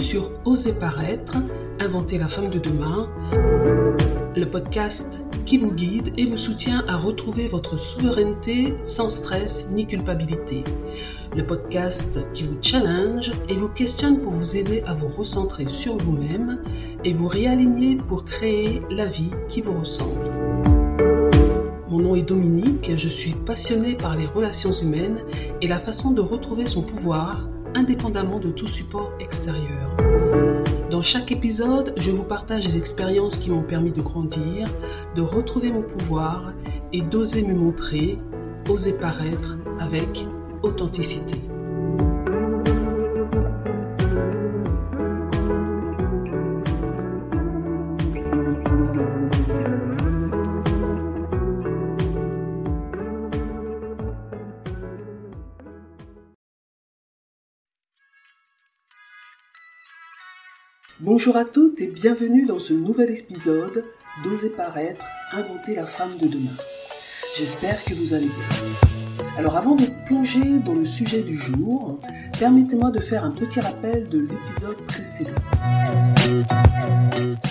sur 0.00 0.30
Oser 0.44 0.74
paraître, 0.74 1.36
inventer 1.80 2.18
la 2.18 2.28
femme 2.28 2.50
de 2.50 2.58
demain, 2.58 3.08
le 4.36 4.44
podcast 4.44 5.22
qui 5.44 5.58
vous 5.58 5.72
guide 5.72 6.12
et 6.16 6.26
vous 6.26 6.36
soutient 6.36 6.84
à 6.88 6.96
retrouver 6.96 7.48
votre 7.48 7.76
souveraineté 7.76 8.74
sans 8.84 9.08
stress 9.08 9.68
ni 9.70 9.86
culpabilité. 9.86 10.64
Le 11.34 11.46
podcast 11.46 12.20
qui 12.34 12.42
vous 12.42 12.58
challenge 12.60 13.32
et 13.48 13.54
vous 13.54 13.68
questionne 13.68 14.20
pour 14.20 14.32
vous 14.32 14.56
aider 14.56 14.82
à 14.86 14.94
vous 14.94 15.08
recentrer 15.08 15.66
sur 15.66 15.96
vous-même 15.96 16.58
et 17.04 17.12
vous 17.12 17.28
réaligner 17.28 17.96
pour 17.96 18.24
créer 18.24 18.82
la 18.90 19.06
vie 19.06 19.30
qui 19.48 19.62
vous 19.62 19.78
ressemble. 19.78 20.30
Mon 21.88 22.00
nom 22.00 22.16
est 22.16 22.22
Dominique, 22.22 22.90
je 22.96 23.08
suis 23.08 23.32
passionnée 23.32 23.94
par 23.94 24.16
les 24.16 24.26
relations 24.26 24.72
humaines 24.72 25.20
et 25.62 25.68
la 25.68 25.78
façon 25.78 26.10
de 26.10 26.20
retrouver 26.20 26.66
son 26.66 26.82
pouvoir 26.82 27.48
indépendamment 27.76 28.40
de 28.40 28.50
tout 28.50 28.66
support 28.66 29.12
extérieur. 29.20 29.94
Dans 30.90 31.02
chaque 31.02 31.30
épisode, 31.30 31.92
je 31.96 32.10
vous 32.10 32.24
partage 32.24 32.66
des 32.66 32.78
expériences 32.78 33.36
qui 33.36 33.50
m'ont 33.50 33.62
permis 33.62 33.92
de 33.92 34.00
grandir, 34.00 34.68
de 35.14 35.20
retrouver 35.20 35.70
mon 35.70 35.82
pouvoir 35.82 36.54
et 36.92 37.02
d'oser 37.02 37.44
me 37.44 37.54
montrer, 37.54 38.16
oser 38.68 38.98
paraître 38.98 39.58
avec 39.78 40.26
authenticité. 40.62 41.36
Bonjour 61.18 61.38
à 61.38 61.46
toutes 61.46 61.80
et 61.80 61.86
bienvenue 61.86 62.44
dans 62.44 62.58
ce 62.58 62.74
nouvel 62.74 63.10
épisode 63.10 63.86
d'Oser 64.22 64.50
paraître, 64.50 65.06
inventer 65.32 65.74
la 65.74 65.86
femme 65.86 66.18
de 66.18 66.26
demain. 66.26 66.58
J'espère 67.38 67.82
que 67.86 67.94
vous 67.94 68.12
allez 68.12 68.26
bien. 68.26 69.24
Alors 69.38 69.56
avant 69.56 69.76
de 69.76 69.86
plonger 70.04 70.58
dans 70.58 70.74
le 70.74 70.84
sujet 70.84 71.22
du 71.22 71.34
jour, 71.34 71.98
permettez-moi 72.38 72.90
de 72.90 73.00
faire 73.00 73.24
un 73.24 73.30
petit 73.30 73.60
rappel 73.60 74.10
de 74.10 74.18
l'épisode 74.18 74.76
précédent. 74.86 75.30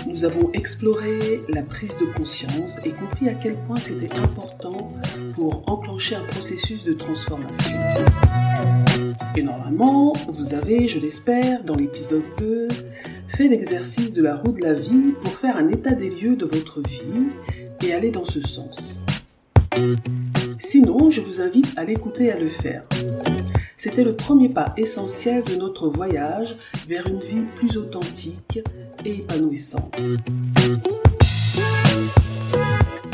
Nous 0.05 0.25
avons 0.25 0.51
exploré 0.53 1.43
la 1.49 1.63
prise 1.63 1.97
de 1.97 2.05
conscience 2.05 2.79
et 2.85 2.91
compris 2.91 3.29
à 3.29 3.33
quel 3.33 3.55
point 3.65 3.77
c'était 3.77 4.13
important 4.13 4.93
pour 5.33 5.63
enclencher 5.67 6.13
un 6.13 6.25
processus 6.25 6.83
de 6.83 6.93
transformation. 6.93 7.79
Et 9.35 9.43
normalement, 9.43 10.13
vous 10.29 10.53
avez, 10.53 10.87
je 10.87 10.99
l'espère, 10.99 11.63
dans 11.63 11.75
l'épisode 11.75 12.23
2, 12.37 12.67
fait 13.27 13.47
l'exercice 13.47 14.13
de 14.13 14.21
la 14.21 14.35
roue 14.35 14.51
de 14.51 14.61
la 14.61 14.73
vie 14.73 15.13
pour 15.23 15.33
faire 15.33 15.57
un 15.57 15.67
état 15.69 15.93
des 15.93 16.09
lieux 16.09 16.35
de 16.35 16.45
votre 16.45 16.81
vie 16.81 17.27
et 17.83 17.93
aller 17.93 18.11
dans 18.11 18.25
ce 18.25 18.41
sens. 18.41 19.01
Sinon, 20.59 21.11
je 21.11 21.21
vous 21.21 21.41
invite 21.41 21.73
à 21.77 21.83
l'écouter 21.83 22.25
et 22.25 22.31
à 22.31 22.39
le 22.39 22.47
faire. 22.47 22.83
C'était 23.77 24.03
le 24.03 24.15
premier 24.15 24.49
pas 24.49 24.73
essentiel 24.77 25.43
de 25.43 25.55
notre 25.55 25.89
voyage 25.89 26.55
vers 26.87 27.07
une 27.07 27.19
vie 27.19 27.45
plus 27.55 27.77
authentique 27.77 28.59
et 29.03 29.17
épanouissante. 29.17 29.95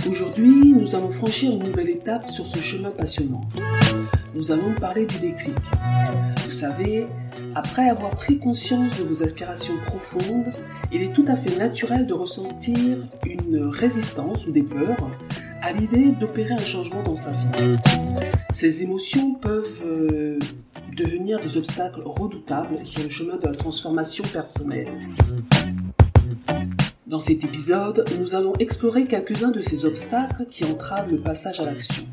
Aujourd'hui, 0.09 0.73
nous 0.73 0.95
allons 0.95 1.11
franchir 1.11 1.51
une 1.51 1.63
nouvelle 1.63 1.89
étape 1.89 2.29
sur 2.29 2.45
ce 2.45 2.59
chemin 2.59 2.91
passionnant. 2.91 3.47
Nous 4.33 4.51
allons 4.51 4.73
parler 4.75 5.05
du 5.05 5.19
déclic. 5.19 5.57
Vous 6.45 6.51
savez, 6.51 7.07
après 7.53 7.89
avoir 7.89 8.11
pris 8.11 8.39
conscience 8.39 8.97
de 8.97 9.03
vos 9.03 9.23
aspirations 9.23 9.77
profondes, 9.85 10.53
il 10.91 11.01
est 11.01 11.13
tout 11.13 11.25
à 11.27 11.35
fait 11.35 11.57
naturel 11.57 12.07
de 12.07 12.13
ressentir 12.13 12.97
une 13.25 13.57
résistance 13.65 14.47
ou 14.47 14.51
des 14.51 14.63
peurs 14.63 15.09
à 15.61 15.73
l'idée 15.73 16.11
d'opérer 16.11 16.53
un 16.53 16.57
changement 16.57 17.03
dans 17.03 17.15
sa 17.15 17.31
vie. 17.31 17.75
Ces 18.53 18.83
émotions 18.83 19.33
peuvent 19.35 19.81
euh, 19.85 20.39
devenir 20.95 21.39
des 21.41 21.57
obstacles 21.57 22.01
redoutables 22.05 22.85
sur 22.85 23.03
le 23.03 23.09
chemin 23.09 23.35
de 23.35 23.47
la 23.47 23.55
transformation 23.55 24.23
personnelle. 24.31 24.87
Dans 27.05 27.19
cet 27.19 27.43
épisode, 27.43 28.05
nous 28.19 28.33
allons 28.35 28.53
explorer 28.59 29.05
quelques-uns 29.05 29.51
de 29.51 29.59
ces 29.59 29.83
obstacles 29.83 30.45
qui 30.49 30.63
entravent 30.63 31.11
le 31.11 31.17
passage 31.17 31.59
à 31.59 31.65
l'action. 31.65 32.05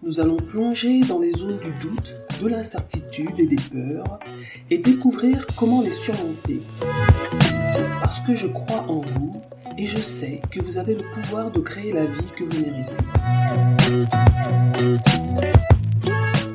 Nous 0.00 0.20
allons 0.20 0.36
plonger 0.36 1.00
dans 1.00 1.18
les 1.18 1.32
zones 1.32 1.58
du 1.58 1.72
doute, 1.80 2.14
de 2.40 2.46
l'incertitude 2.46 3.32
et 3.38 3.46
des 3.48 3.56
peurs 3.56 4.20
et 4.70 4.78
découvrir 4.78 5.44
comment 5.56 5.82
les 5.82 5.90
surmonter. 5.90 6.62
Parce 8.00 8.20
que 8.20 8.32
je 8.32 8.46
crois 8.46 8.84
en 8.88 9.00
vous 9.00 9.42
et 9.76 9.88
je 9.88 9.98
sais 9.98 10.40
que 10.52 10.60
vous 10.60 10.78
avez 10.78 10.94
le 10.94 11.02
pouvoir 11.12 11.50
de 11.50 11.58
créer 11.58 11.92
la 11.92 12.06
vie 12.06 12.30
que 12.36 12.44
vous 12.44 12.60
méritez. 12.60 12.92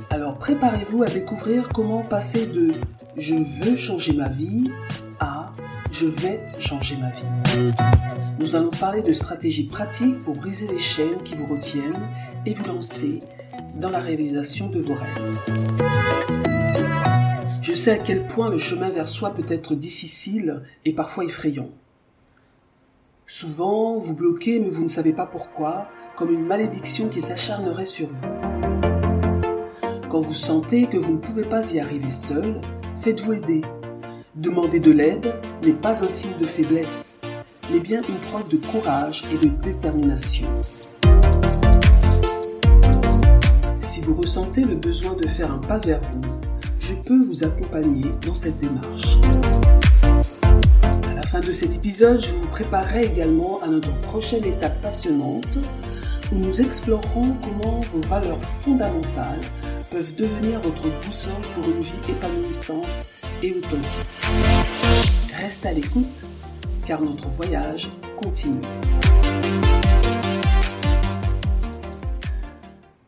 Alors 0.09 0.37
préparez-vous 0.37 1.03
à 1.03 1.07
découvrir 1.07 1.67
comment 1.67 2.01
passer 2.01 2.47
de 2.47 2.75
je 3.17 3.35
veux 3.35 3.75
changer 3.75 4.13
ma 4.13 4.29
vie 4.29 4.71
à 5.19 5.51
je 5.91 6.05
vais 6.05 6.39
changer 6.59 6.95
ma 6.95 7.11
vie. 7.11 7.73
Nous 8.39 8.55
allons 8.55 8.71
parler 8.71 9.01
de 9.01 9.11
stratégies 9.13 9.67
pratiques 9.67 10.23
pour 10.23 10.35
briser 10.35 10.67
les 10.67 10.79
chaînes 10.79 11.21
qui 11.23 11.35
vous 11.35 11.45
retiennent 11.45 12.09
et 12.45 12.53
vous 12.53 12.65
lancer 12.65 13.21
dans 13.73 13.89
la 13.89 13.99
réalisation 13.99 14.69
de 14.69 14.79
vos 14.79 14.95
rêves. 14.95 15.39
Je 17.61 17.73
sais 17.73 17.91
à 17.91 17.97
quel 17.97 18.27
point 18.27 18.49
le 18.49 18.57
chemin 18.57 18.89
vers 18.89 19.09
soi 19.09 19.31
peut 19.31 19.45
être 19.47 19.75
difficile 19.75 20.63
et 20.85 20.93
parfois 20.93 21.25
effrayant. 21.25 21.69
Souvent, 23.25 23.97
vous 23.97 24.13
bloquez 24.13 24.59
mais 24.59 24.69
vous 24.69 24.83
ne 24.83 24.89
savez 24.89 25.13
pas 25.13 25.25
pourquoi, 25.25 25.87
comme 26.15 26.31
une 26.31 26.45
malédiction 26.45 27.09
qui 27.09 27.21
s'acharnerait 27.21 27.85
sur 27.85 28.07
vous. 28.09 28.27
Quand 30.09 30.21
vous 30.21 30.35
sentez 30.35 30.85
que 30.85 30.97
vous 30.97 31.13
ne 31.13 31.17
pouvez 31.17 31.45
pas 31.45 31.71
y 31.71 31.79
arriver 31.79 32.11
seul, 32.11 32.61
faites-vous 33.01 33.33
aider. 33.33 33.61
Demander 34.35 34.79
de 34.79 34.91
l'aide 34.91 35.33
n'est 35.63 35.73
pas 35.73 36.03
un 36.03 36.09
signe 36.09 36.37
de 36.39 36.45
faiblesse, 36.45 37.15
mais 37.71 37.79
bien 37.79 38.01
une 38.07 38.19
preuve 38.19 38.49
de 38.49 38.57
courage 38.57 39.23
et 39.33 39.37
de 39.37 39.49
détermination. 39.49 40.47
Vous 44.03 44.15
ressentez 44.15 44.63
le 44.65 44.75
besoin 44.75 45.13
de 45.13 45.25
faire 45.27 45.49
un 45.49 45.59
pas 45.59 45.79
vers 45.79 46.01
vous, 46.11 46.21
je 46.81 46.93
peux 47.07 47.25
vous 47.25 47.43
accompagner 47.45 48.11
dans 48.25 48.35
cette 48.35 48.59
démarche. 48.59 49.17
À 51.09 51.13
la 51.15 51.21
fin 51.21 51.39
de 51.39 51.53
cet 51.53 51.73
épisode, 51.75 52.21
je 52.21 52.33
vous 52.33 52.47
préparerai 52.47 53.05
également 53.05 53.61
à 53.61 53.67
notre 53.67 53.93
prochaine 54.01 54.43
étape 54.43 54.81
passionnante 54.81 55.57
où 56.33 56.35
nous 56.35 56.59
explorerons 56.59 57.31
comment 57.43 57.79
vos 57.93 58.01
valeurs 58.09 58.41
fondamentales 58.41 59.41
peuvent 59.89 60.15
devenir 60.15 60.59
votre 60.59 60.89
boussole 61.05 61.31
pour 61.55 61.63
une 61.63 61.81
vie 61.81 61.91
épanouissante 62.09 62.85
et 63.41 63.53
authentique. 63.53 64.27
Reste 65.39 65.65
à 65.65 65.71
l'écoute 65.71 66.07
car 66.85 66.99
notre 66.99 67.29
voyage 67.29 67.89
continue. 68.21 68.59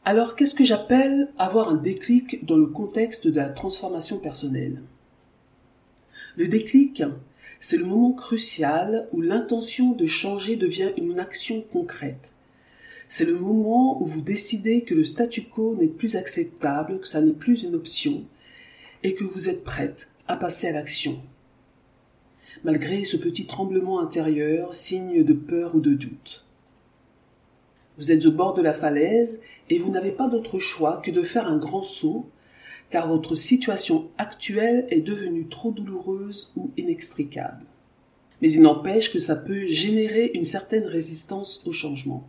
Alors, 0.07 0.35
qu'est-ce 0.35 0.53
que 0.53 0.63
j'appelle 0.63 1.29
avoir 1.39 1.67
un 1.69 1.77
déclic 1.77 2.45
dans 2.45 2.57
le 2.57 2.67
contexte 2.67 3.27
de 3.27 3.37
la 3.37 3.49
transformation 3.49 4.19
personnelle? 4.19 4.83
Le 6.35 6.47
déclic, 6.47 7.01
c'est 7.59 7.77
le 7.77 7.85
moment 7.85 8.11
crucial 8.11 9.07
où 9.13 9.21
l'intention 9.21 9.93
de 9.93 10.05
changer 10.05 10.57
devient 10.57 10.91
une 10.97 11.19
action 11.19 11.61
concrète. 11.61 12.33
C'est 13.07 13.25
le 13.25 13.39
moment 13.39 13.99
où 13.99 14.05
vous 14.05 14.21
décidez 14.21 14.83
que 14.83 14.93
le 14.93 15.03
statu 15.03 15.45
quo 15.45 15.75
n'est 15.75 15.87
plus 15.87 16.15
acceptable, 16.15 16.99
que 16.99 17.07
ça 17.07 17.21
n'est 17.21 17.33
plus 17.33 17.63
une 17.63 17.73
option, 17.73 18.25
et 19.01 19.15
que 19.15 19.23
vous 19.23 19.49
êtes 19.49 19.63
prête 19.63 20.11
à 20.27 20.37
passer 20.37 20.67
à 20.67 20.71
l'action. 20.71 21.19
Malgré 22.63 23.05
ce 23.05 23.17
petit 23.17 23.47
tremblement 23.47 23.99
intérieur, 23.99 24.75
signe 24.75 25.23
de 25.23 25.33
peur 25.33 25.73
ou 25.73 25.79
de 25.79 25.95
doute. 25.95 26.44
Vous 27.97 28.11
êtes 28.11 28.25
au 28.25 28.31
bord 28.31 28.53
de 28.53 28.61
la 28.61 28.73
falaise 28.73 29.39
et 29.69 29.79
vous 29.79 29.91
n'avez 29.91 30.11
pas 30.11 30.27
d'autre 30.27 30.59
choix 30.59 31.01
que 31.03 31.11
de 31.11 31.21
faire 31.21 31.47
un 31.47 31.57
grand 31.57 31.83
saut 31.83 32.29
car 32.89 33.07
votre 33.07 33.35
situation 33.35 34.09
actuelle 34.17 34.85
est 34.89 35.01
devenue 35.01 35.47
trop 35.47 35.71
douloureuse 35.71 36.51
ou 36.55 36.71
inextricable. 36.77 37.65
Mais 38.41 38.51
il 38.51 38.61
n'empêche 38.61 39.11
que 39.11 39.19
ça 39.19 39.35
peut 39.35 39.65
générer 39.67 40.31
une 40.33 40.45
certaine 40.45 40.85
résistance 40.85 41.63
au 41.65 41.71
changement. 41.71 42.27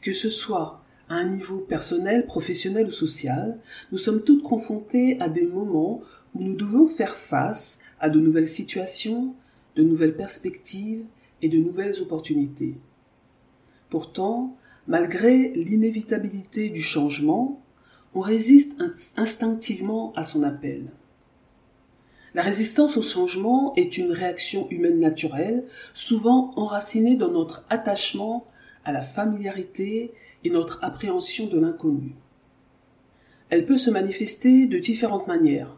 Que 0.00 0.12
ce 0.12 0.28
soit 0.28 0.82
à 1.08 1.14
un 1.14 1.30
niveau 1.30 1.60
personnel, 1.60 2.26
professionnel 2.26 2.88
ou 2.88 2.90
social, 2.90 3.58
nous 3.92 3.98
sommes 3.98 4.22
toutes 4.22 4.42
confrontées 4.42 5.18
à 5.20 5.28
des 5.28 5.46
moments 5.46 6.02
où 6.34 6.42
nous 6.42 6.56
devons 6.56 6.86
faire 6.86 7.16
face 7.16 7.78
à 8.00 8.10
de 8.10 8.20
nouvelles 8.20 8.48
situations, 8.48 9.34
de 9.76 9.82
nouvelles 9.82 10.16
perspectives 10.16 11.04
et 11.42 11.48
de 11.48 11.58
nouvelles 11.58 12.02
opportunités. 12.02 12.76
Pourtant, 13.94 14.56
malgré 14.88 15.50
l'inévitabilité 15.50 16.68
du 16.68 16.82
changement, 16.82 17.62
on 18.12 18.18
résiste 18.18 18.82
instinctivement 19.16 20.12
à 20.16 20.24
son 20.24 20.42
appel. 20.42 20.90
La 22.34 22.42
résistance 22.42 22.96
au 22.96 23.02
changement 23.02 23.72
est 23.76 23.96
une 23.96 24.10
réaction 24.10 24.68
humaine 24.70 24.98
naturelle, 24.98 25.62
souvent 25.94 26.50
enracinée 26.56 27.14
dans 27.14 27.30
notre 27.30 27.64
attachement 27.70 28.46
à 28.84 28.90
la 28.90 29.02
familiarité 29.02 30.12
et 30.42 30.50
notre 30.50 30.82
appréhension 30.82 31.46
de 31.46 31.60
l'inconnu. 31.60 32.16
Elle 33.48 33.64
peut 33.64 33.78
se 33.78 33.90
manifester 33.90 34.66
de 34.66 34.80
différentes 34.80 35.28
manières. 35.28 35.76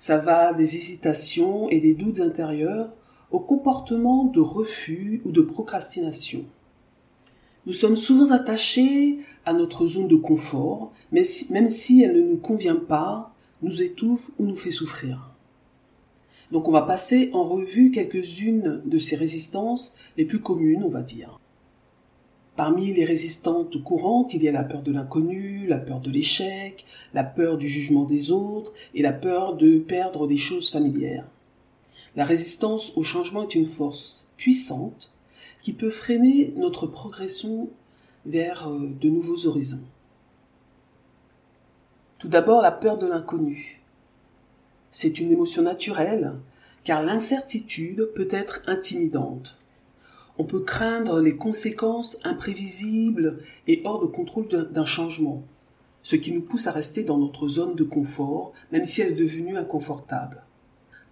Ça 0.00 0.18
va 0.18 0.54
des 0.54 0.74
hésitations 0.74 1.70
et 1.70 1.78
des 1.78 1.94
doutes 1.94 2.18
intérieurs 2.18 2.92
au 3.30 3.38
comportement 3.38 4.24
de 4.24 4.40
refus 4.40 5.22
ou 5.24 5.30
de 5.30 5.42
procrastination. 5.42 6.44
Nous 7.66 7.72
sommes 7.72 7.96
souvent 7.96 8.30
attachés 8.30 9.20
à 9.46 9.54
notre 9.54 9.86
zone 9.86 10.08
de 10.08 10.16
confort, 10.16 10.92
mais 11.12 11.22
même 11.48 11.70
si 11.70 12.02
elle 12.02 12.14
ne 12.14 12.30
nous 12.30 12.36
convient 12.36 12.76
pas, 12.76 13.34
nous 13.62 13.80
étouffe 13.80 14.30
ou 14.38 14.44
nous 14.44 14.56
fait 14.56 14.70
souffrir. 14.70 15.30
Donc 16.52 16.68
on 16.68 16.72
va 16.72 16.82
passer 16.82 17.30
en 17.32 17.44
revue 17.44 17.90
quelques-unes 17.90 18.82
de 18.84 18.98
ces 18.98 19.16
résistances 19.16 19.96
les 20.18 20.26
plus 20.26 20.40
communes, 20.40 20.84
on 20.84 20.90
va 20.90 21.02
dire. 21.02 21.40
Parmi 22.54 22.92
les 22.92 23.06
résistantes 23.06 23.82
courantes, 23.82 24.34
il 24.34 24.42
y 24.42 24.48
a 24.48 24.52
la 24.52 24.62
peur 24.62 24.82
de 24.82 24.92
l'inconnu, 24.92 25.66
la 25.66 25.78
peur 25.78 26.00
de 26.00 26.10
l'échec, 26.10 26.84
la 27.14 27.24
peur 27.24 27.56
du 27.56 27.68
jugement 27.68 28.04
des 28.04 28.30
autres 28.30 28.74
et 28.94 29.00
la 29.00 29.14
peur 29.14 29.56
de 29.56 29.78
perdre 29.78 30.26
des 30.26 30.36
choses 30.36 30.70
familières. 30.70 31.26
La 32.14 32.26
résistance 32.26 32.92
au 32.96 33.02
changement 33.02 33.42
est 33.42 33.54
une 33.54 33.66
force 33.66 34.28
puissante 34.36 35.13
qui 35.64 35.72
peut 35.72 35.90
freiner 35.90 36.52
notre 36.56 36.86
progression 36.86 37.70
vers 38.26 38.68
euh, 38.68 38.90
de 39.00 39.08
nouveaux 39.08 39.46
horizons. 39.46 39.82
Tout 42.18 42.28
d'abord, 42.28 42.60
la 42.60 42.70
peur 42.70 42.98
de 42.98 43.06
l'inconnu. 43.06 43.80
C'est 44.90 45.18
une 45.18 45.32
émotion 45.32 45.62
naturelle, 45.62 46.34
car 46.84 47.02
l'incertitude 47.02 48.10
peut 48.14 48.28
être 48.30 48.60
intimidante. 48.66 49.58
On 50.36 50.44
peut 50.44 50.60
craindre 50.60 51.20
les 51.20 51.36
conséquences 51.36 52.18
imprévisibles 52.24 53.38
et 53.66 53.80
hors 53.84 54.02
de 54.02 54.06
contrôle 54.06 54.48
d'un 54.70 54.84
changement, 54.84 55.44
ce 56.02 56.16
qui 56.16 56.32
nous 56.32 56.42
pousse 56.42 56.66
à 56.66 56.72
rester 56.72 57.04
dans 57.04 57.16
notre 57.16 57.48
zone 57.48 57.74
de 57.74 57.84
confort, 57.84 58.52
même 58.70 58.84
si 58.84 59.00
elle 59.00 59.12
est 59.12 59.16
devenue 59.16 59.56
inconfortable. 59.56 60.42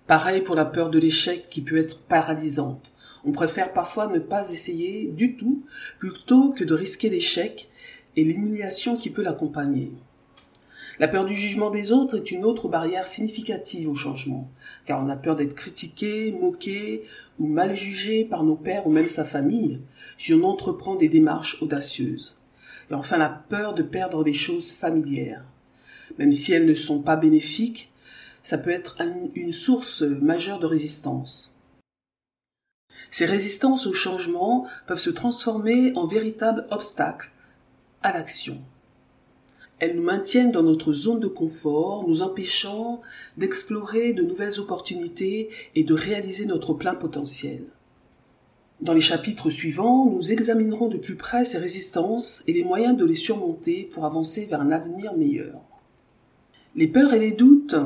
Pareil 0.06 0.42
pour 0.42 0.56
la 0.56 0.66
peur 0.66 0.90
de 0.90 0.98
l'échec 0.98 1.48
qui 1.48 1.62
peut 1.62 1.78
être 1.78 2.00
paralysante. 2.02 2.92
On 3.24 3.32
préfère 3.32 3.72
parfois 3.72 4.08
ne 4.08 4.18
pas 4.18 4.50
essayer 4.50 5.06
du 5.06 5.36
tout 5.36 5.62
plutôt 5.98 6.50
que 6.52 6.64
de 6.64 6.74
risquer 6.74 7.08
l'échec 7.08 7.70
et 8.16 8.24
l'humiliation 8.24 8.96
qui 8.96 9.10
peut 9.10 9.22
l'accompagner. 9.22 9.92
La 10.98 11.08
peur 11.08 11.24
du 11.24 11.34
jugement 11.34 11.70
des 11.70 11.90
autres 11.92 12.18
est 12.18 12.30
une 12.30 12.44
autre 12.44 12.68
barrière 12.68 13.08
significative 13.08 13.88
au 13.88 13.94
changement, 13.94 14.50
car 14.84 15.02
on 15.02 15.08
a 15.08 15.16
peur 15.16 15.36
d'être 15.36 15.54
critiqué, 15.54 16.32
moqué 16.32 17.04
ou 17.38 17.46
mal 17.46 17.74
jugé 17.74 18.24
par 18.24 18.44
nos 18.44 18.56
pères 18.56 18.86
ou 18.86 18.90
même 18.90 19.08
sa 19.08 19.24
famille 19.24 19.80
si 20.18 20.34
on 20.34 20.44
entreprend 20.44 20.96
des 20.96 21.08
démarches 21.08 21.62
audacieuses. 21.62 22.38
Et 22.90 22.94
enfin 22.94 23.16
la 23.16 23.30
peur 23.30 23.74
de 23.74 23.82
perdre 23.82 24.22
des 24.22 24.34
choses 24.34 24.70
familières. 24.70 25.44
Même 26.18 26.32
si 26.32 26.52
elles 26.52 26.66
ne 26.66 26.74
sont 26.74 27.02
pas 27.02 27.16
bénéfiques, 27.16 27.90
ça 28.42 28.58
peut 28.58 28.70
être 28.70 28.98
une 29.34 29.52
source 29.52 30.02
majeure 30.02 30.58
de 30.58 30.66
résistance. 30.66 31.51
Ces 33.12 33.26
résistances 33.26 33.86
au 33.86 33.92
changement 33.92 34.66
peuvent 34.86 34.98
se 34.98 35.10
transformer 35.10 35.92
en 35.96 36.06
véritables 36.06 36.66
obstacles 36.70 37.30
à 38.02 38.10
l'action. 38.10 38.56
Elles 39.78 39.96
nous 39.96 40.02
maintiennent 40.02 40.50
dans 40.50 40.62
notre 40.62 40.94
zone 40.94 41.20
de 41.20 41.28
confort, 41.28 42.08
nous 42.08 42.22
empêchant 42.22 43.02
d'explorer 43.36 44.14
de 44.14 44.22
nouvelles 44.22 44.58
opportunités 44.58 45.50
et 45.74 45.84
de 45.84 45.92
réaliser 45.92 46.46
notre 46.46 46.72
plein 46.72 46.94
potentiel. 46.94 47.64
Dans 48.80 48.94
les 48.94 49.02
chapitres 49.02 49.50
suivants, 49.50 50.06
nous 50.06 50.32
examinerons 50.32 50.88
de 50.88 50.96
plus 50.96 51.16
près 51.16 51.44
ces 51.44 51.58
résistances 51.58 52.42
et 52.46 52.54
les 52.54 52.64
moyens 52.64 52.96
de 52.96 53.04
les 53.04 53.14
surmonter 53.14 53.90
pour 53.92 54.06
avancer 54.06 54.46
vers 54.46 54.62
un 54.62 54.72
avenir 54.72 55.14
meilleur. 55.18 55.60
Les 56.76 56.88
peurs 56.88 57.12
et 57.12 57.18
les 57.18 57.32
doutes 57.32 57.76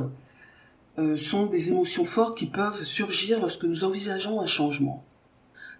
euh, 1.01 1.17
sont 1.17 1.47
des 1.47 1.71
émotions 1.71 2.05
fortes 2.05 2.39
qui 2.39 2.47
peuvent 2.47 2.85
surgir 2.85 3.41
lorsque 3.41 3.65
nous 3.65 3.83
envisageons 3.83 4.41
un 4.41 4.47
changement 4.47 5.03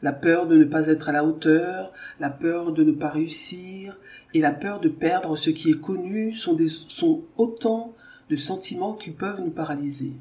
la 0.03 0.13
peur 0.13 0.47
de 0.47 0.57
ne 0.57 0.65
pas 0.65 0.89
être 0.89 1.09
à 1.09 1.13
la 1.13 1.25
hauteur, 1.25 1.93
la 2.21 2.31
peur 2.31 2.73
de 2.73 2.85
ne 2.85 2.93
pas 2.93 3.09
réussir 3.09 3.99
et 4.35 4.41
la 4.41 4.53
peur 4.53 4.81
de 4.81 4.89
perdre 4.89 5.37
ce 5.37 5.51
qui 5.51 5.71
est 5.71 5.81
connu 5.81 6.33
sont, 6.33 7.25
autant 7.37 7.95
de 8.29 8.37
sentiments 8.37 8.95
qui 8.95 9.11
peuvent 9.11 9.41
nous 9.41 9.51
paralyser. 9.51 10.13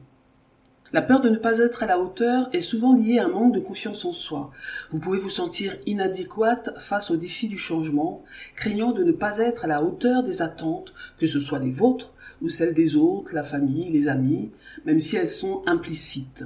La 0.93 1.01
peur 1.01 1.19
de 1.19 1.29
ne 1.29 1.37
pas 1.37 1.59
être 1.59 1.83
à 1.83 1.87
la 1.87 1.99
hauteur 1.99 2.47
est 2.53 2.61
souvent 2.61 2.93
liée 2.93 3.19
à 3.19 3.25
un 3.25 3.29
manque 3.29 3.53
de 3.53 3.59
confiance 3.59 4.05
en 4.05 4.13
soi. 4.13 4.51
Vous 4.91 4.99
pouvez 4.99 5.19
vous 5.19 5.31
sentir 5.31 5.75
inadéquate 5.85 6.69
face 6.79 7.11
aux 7.11 7.17
défis 7.17 7.49
du 7.49 7.57
changement, 7.57 8.23
craignant 8.55 8.93
de 8.93 9.03
ne 9.03 9.11
pas 9.11 9.39
être 9.39 9.65
à 9.65 9.67
la 9.67 9.83
hauteur 9.83 10.23
des 10.23 10.41
attentes, 10.41 10.93
que 11.17 11.27
ce 11.27 11.39
soit 11.39 11.59
les 11.59 11.71
vôtres 11.71 12.13
ou 12.41 12.49
celles 12.49 12.73
des 12.73 12.95
autres, 12.95 13.33
la 13.33 13.43
famille, 13.43 13.91
les 13.91 14.07
amis, 14.07 14.51
même 14.85 14.99
si 14.99 15.17
elles 15.17 15.29
sont 15.29 15.63
implicites. 15.65 16.43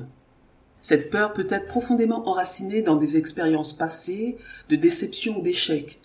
Cette 0.81 1.09
peur 1.09 1.33
peut 1.33 1.47
être 1.49 1.67
profondément 1.67 2.27
enracinée 2.27 2.81
dans 2.81 2.95
des 2.95 3.17
expériences 3.17 3.73
passées 3.73 4.37
de 4.69 4.75
déception 4.75 5.39
ou 5.39 5.41
d'échec. 5.41 5.99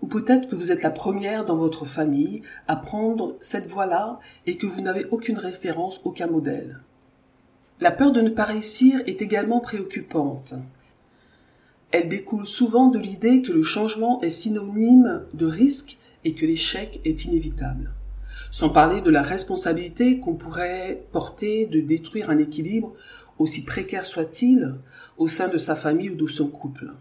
Ou 0.00 0.06
peut-être 0.06 0.48
que 0.48 0.56
vous 0.56 0.72
êtes 0.72 0.82
la 0.82 0.90
première 0.90 1.44
dans 1.44 1.56
votre 1.56 1.84
famille 1.84 2.42
à 2.68 2.76
prendre 2.76 3.36
cette 3.40 3.66
voie-là 3.66 4.18
et 4.46 4.56
que 4.56 4.66
vous 4.66 4.80
n'avez 4.80 5.06
aucune 5.10 5.38
référence, 5.38 6.00
aucun 6.04 6.26
modèle. 6.26 6.80
La 7.80 7.90
peur 7.90 8.12
de 8.12 8.20
ne 8.20 8.30
pas 8.30 8.44
réussir 8.44 9.00
est 9.06 9.22
également 9.22 9.60
préoccupante. 9.60 10.54
Elle 11.90 12.08
découle 12.08 12.46
souvent 12.46 12.88
de 12.88 12.98
l'idée 12.98 13.42
que 13.42 13.52
le 13.52 13.62
changement 13.62 14.20
est 14.22 14.30
synonyme 14.30 15.24
de 15.34 15.46
risque 15.46 15.98
et 16.24 16.34
que 16.34 16.46
l'échec 16.46 17.00
est 17.04 17.24
inévitable. 17.24 17.92
Sans 18.50 18.70
parler 18.70 19.00
de 19.00 19.10
la 19.10 19.22
responsabilité 19.22 20.18
qu'on 20.18 20.36
pourrait 20.36 21.04
porter 21.10 21.66
de 21.66 21.80
détruire 21.80 22.30
un 22.30 22.38
équilibre 22.38 22.94
aussi 23.42 23.64
précaire 23.64 24.04
soit-il, 24.04 24.76
au 25.18 25.28
sein 25.28 25.48
de 25.48 25.58
sa 25.58 25.76
famille 25.76 26.10
ou 26.10 26.16
de 26.16 26.26
son 26.26 26.48
couple. 26.48 26.92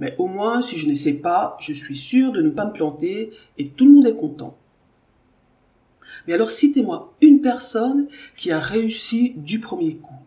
Mais 0.00 0.14
au 0.18 0.26
moins, 0.26 0.62
si 0.62 0.78
je 0.78 0.88
ne 0.88 0.94
sais 0.94 1.14
pas, 1.14 1.54
je 1.60 1.72
suis 1.72 1.96
sûr 1.96 2.32
de 2.32 2.42
ne 2.42 2.50
pas 2.50 2.66
me 2.66 2.72
planter 2.72 3.30
et 3.58 3.68
tout 3.68 3.86
le 3.86 3.92
monde 3.92 4.06
est 4.06 4.14
content. 4.14 4.56
Mais 6.26 6.34
alors 6.34 6.50
citez-moi 6.50 7.14
une 7.20 7.40
personne 7.40 8.08
qui 8.36 8.50
a 8.50 8.58
réussi 8.58 9.34
du 9.36 9.60
premier 9.60 9.96
coup. 9.96 10.18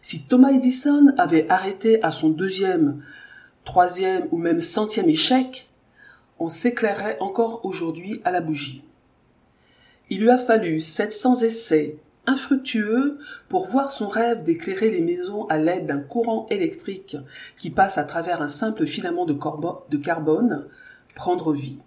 Si 0.00 0.26
Thomas 0.26 0.52
Edison 0.52 1.12
avait 1.18 1.48
arrêté 1.50 2.02
à 2.02 2.10
son 2.10 2.30
deuxième, 2.30 3.02
troisième 3.64 4.28
ou 4.30 4.38
même 4.38 4.60
centième 4.60 5.08
échec, 5.08 5.68
on 6.38 6.48
s'éclairerait 6.48 7.16
encore 7.20 7.64
aujourd'hui 7.64 8.20
à 8.24 8.30
la 8.30 8.40
bougie. 8.40 8.82
Il 10.08 10.20
lui 10.20 10.30
a 10.30 10.38
fallu 10.38 10.80
700 10.80 11.42
essais, 11.42 11.98
infructueux 12.26 13.18
pour 13.48 13.66
voir 13.66 13.90
son 13.90 14.08
rêve 14.08 14.42
d'éclairer 14.42 14.90
les 14.90 15.00
maisons 15.00 15.46
à 15.46 15.58
l'aide 15.58 15.86
d'un 15.86 16.00
courant 16.00 16.46
électrique 16.50 17.16
qui 17.58 17.70
passe 17.70 17.98
à 17.98 18.04
travers 18.04 18.42
un 18.42 18.48
simple 18.48 18.86
filament 18.86 19.26
de, 19.26 19.96
carbone 19.96 20.66
prendre 21.14 21.52
vie. 21.52 21.78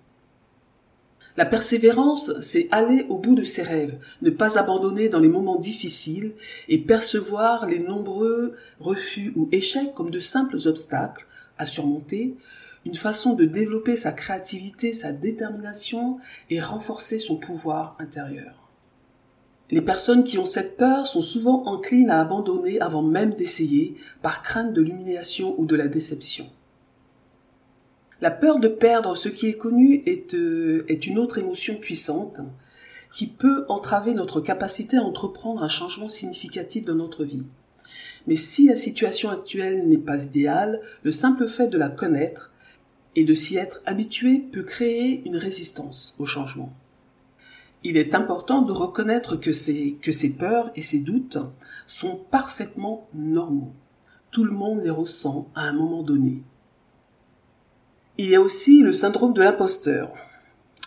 La 1.37 1.45
persévérance, 1.45 2.31
c'est 2.41 2.67
aller 2.71 3.05
au 3.07 3.19
bout 3.19 3.35
de 3.35 3.43
ses 3.43 3.63
rêves, 3.63 3.97
ne 4.21 4.29
pas 4.29 4.57
abandonner 4.57 5.07
dans 5.07 5.19
les 5.19 5.27
moments 5.27 5.59
difficiles 5.59 6.33
et 6.67 6.79
percevoir 6.79 7.65
les 7.65 7.79
nombreux 7.79 8.55
refus 8.79 9.31
ou 9.35 9.47
échecs 9.51 9.93
comme 9.93 10.09
de 10.09 10.19
simples 10.19 10.57
obstacles 10.65 11.25
à 11.57 11.65
surmonter, 11.65 12.35
une 12.85 12.95
façon 12.95 13.35
de 13.35 13.45
développer 13.45 13.95
sa 13.95 14.11
créativité, 14.11 14.93
sa 14.93 15.11
détermination 15.11 16.17
et 16.49 16.59
renforcer 16.59 17.19
son 17.19 17.37
pouvoir 17.37 17.95
intérieur. 17.99 18.68
Les 19.71 19.81
personnes 19.81 20.23
qui 20.23 20.39
ont 20.39 20.45
cette 20.45 20.77
peur 20.77 21.05
sont 21.05 21.21
souvent 21.21 21.63
enclines 21.67 22.09
à 22.09 22.21
abandonner 22.21 22.81
avant 22.81 23.03
même 23.03 23.35
d'essayer, 23.35 23.95
par 24.23 24.41
crainte 24.41 24.73
de 24.73 24.81
l'humiliation 24.81 25.53
ou 25.59 25.67
de 25.67 25.75
la 25.75 25.87
déception. 25.87 26.47
La 28.19 28.31
peur 28.31 28.59
de 28.59 28.67
perdre 28.67 29.15
ce 29.15 29.29
qui 29.29 29.47
est 29.47 29.57
connu 29.57 30.01
est, 30.05 30.33
euh, 30.33 30.85
est 30.89 31.05
une 31.05 31.19
autre 31.19 31.37
émotion 31.37 31.75
puissante 31.75 32.39
qui 33.13 33.27
peut 33.27 33.65
entraver 33.69 34.13
notre 34.13 34.41
capacité 34.41 34.97
à 34.97 35.03
entreprendre 35.03 35.63
un 35.63 35.69
changement 35.69 36.09
significatif 36.09 36.85
dans 36.85 36.95
notre 36.95 37.23
vie. 37.23 37.47
Mais 38.27 38.35
si 38.35 38.67
la 38.67 38.75
situation 38.75 39.29
actuelle 39.29 39.87
n'est 39.87 39.97
pas 39.97 40.23
idéale, 40.23 40.81
le 41.03 41.11
simple 41.11 41.47
fait 41.47 41.67
de 41.67 41.77
la 41.77 41.89
connaître 41.89 42.51
et 43.15 43.23
de 43.23 43.33
s'y 43.33 43.57
être 43.57 43.81
habitué 43.85 44.39
peut 44.39 44.63
créer 44.63 45.23
une 45.25 45.37
résistance 45.37 46.15
au 46.19 46.25
changement. 46.25 46.73
Il 47.83 47.95
est 47.95 48.13
important 48.13 48.61
de 48.61 48.73
reconnaître 48.73 49.37
que 49.37 49.53
ces, 49.53 50.35
peurs 50.37 50.69
et 50.75 50.81
ces 50.81 50.99
doutes 50.99 51.37
sont 51.87 52.17
parfaitement 52.29 53.07
normaux. 53.13 53.73
Tout 54.31 54.43
le 54.43 54.51
monde 54.51 54.81
les 54.83 54.89
ressent 54.89 55.47
à 55.55 55.61
un 55.61 55.73
moment 55.73 56.03
donné. 56.03 56.43
Il 58.17 58.29
y 58.29 58.35
a 58.35 58.41
aussi 58.41 58.81
le 58.81 58.91
syndrome 58.91 59.33
de 59.33 59.41
l'imposteur. 59.41 60.13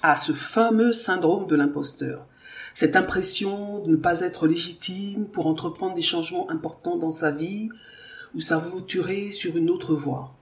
Ah, 0.03 0.17
ce 0.17 0.33
fameux 0.33 0.93
syndrome 0.93 1.47
de 1.47 1.57
l'imposteur. 1.57 2.27
Cette 2.75 2.95
impression 2.95 3.81
de 3.81 3.93
ne 3.93 3.97
pas 3.97 4.21
être 4.21 4.47
légitime 4.47 5.29
pour 5.29 5.47
entreprendre 5.47 5.95
des 5.95 6.03
changements 6.03 6.51
importants 6.51 6.99
dans 6.99 7.11
sa 7.11 7.31
vie 7.31 7.71
ou 8.35 8.41
s'aventurer 8.43 9.31
sur 9.31 9.57
une 9.57 9.71
autre 9.71 9.95
voie. 9.95 10.35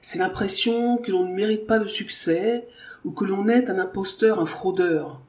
C'est 0.00 0.18
l'impression 0.18 0.98
que 0.98 1.12
l'on 1.12 1.28
ne 1.28 1.34
mérite 1.34 1.68
pas 1.68 1.78
le 1.78 1.88
succès 1.88 2.66
ou 3.04 3.12
que 3.12 3.24
l'on 3.24 3.48
est 3.48 3.70
un 3.70 3.78
imposteur, 3.78 4.40
un 4.40 4.46
fraudeur, 4.46 5.20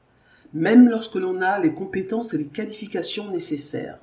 même 0.53 0.87
lorsque 0.87 1.15
l'on 1.15 1.41
a 1.41 1.59
les 1.59 1.73
compétences 1.73 2.33
et 2.33 2.37
les 2.37 2.47
qualifications 2.47 3.31
nécessaires. 3.31 3.99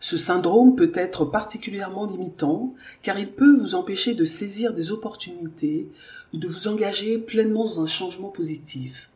Ce 0.00 0.16
syndrome 0.16 0.74
peut 0.74 0.90
être 0.94 1.24
particulièrement 1.24 2.06
limitant 2.06 2.74
car 3.02 3.18
il 3.18 3.30
peut 3.30 3.56
vous 3.56 3.76
empêcher 3.76 4.14
de 4.14 4.24
saisir 4.24 4.74
des 4.74 4.90
opportunités 4.90 5.88
ou 6.34 6.38
de 6.38 6.48
vous 6.48 6.66
engager 6.66 7.18
pleinement 7.18 7.66
dans 7.66 7.82
un 7.82 7.86
changement 7.86 8.30
positif. 8.30 9.10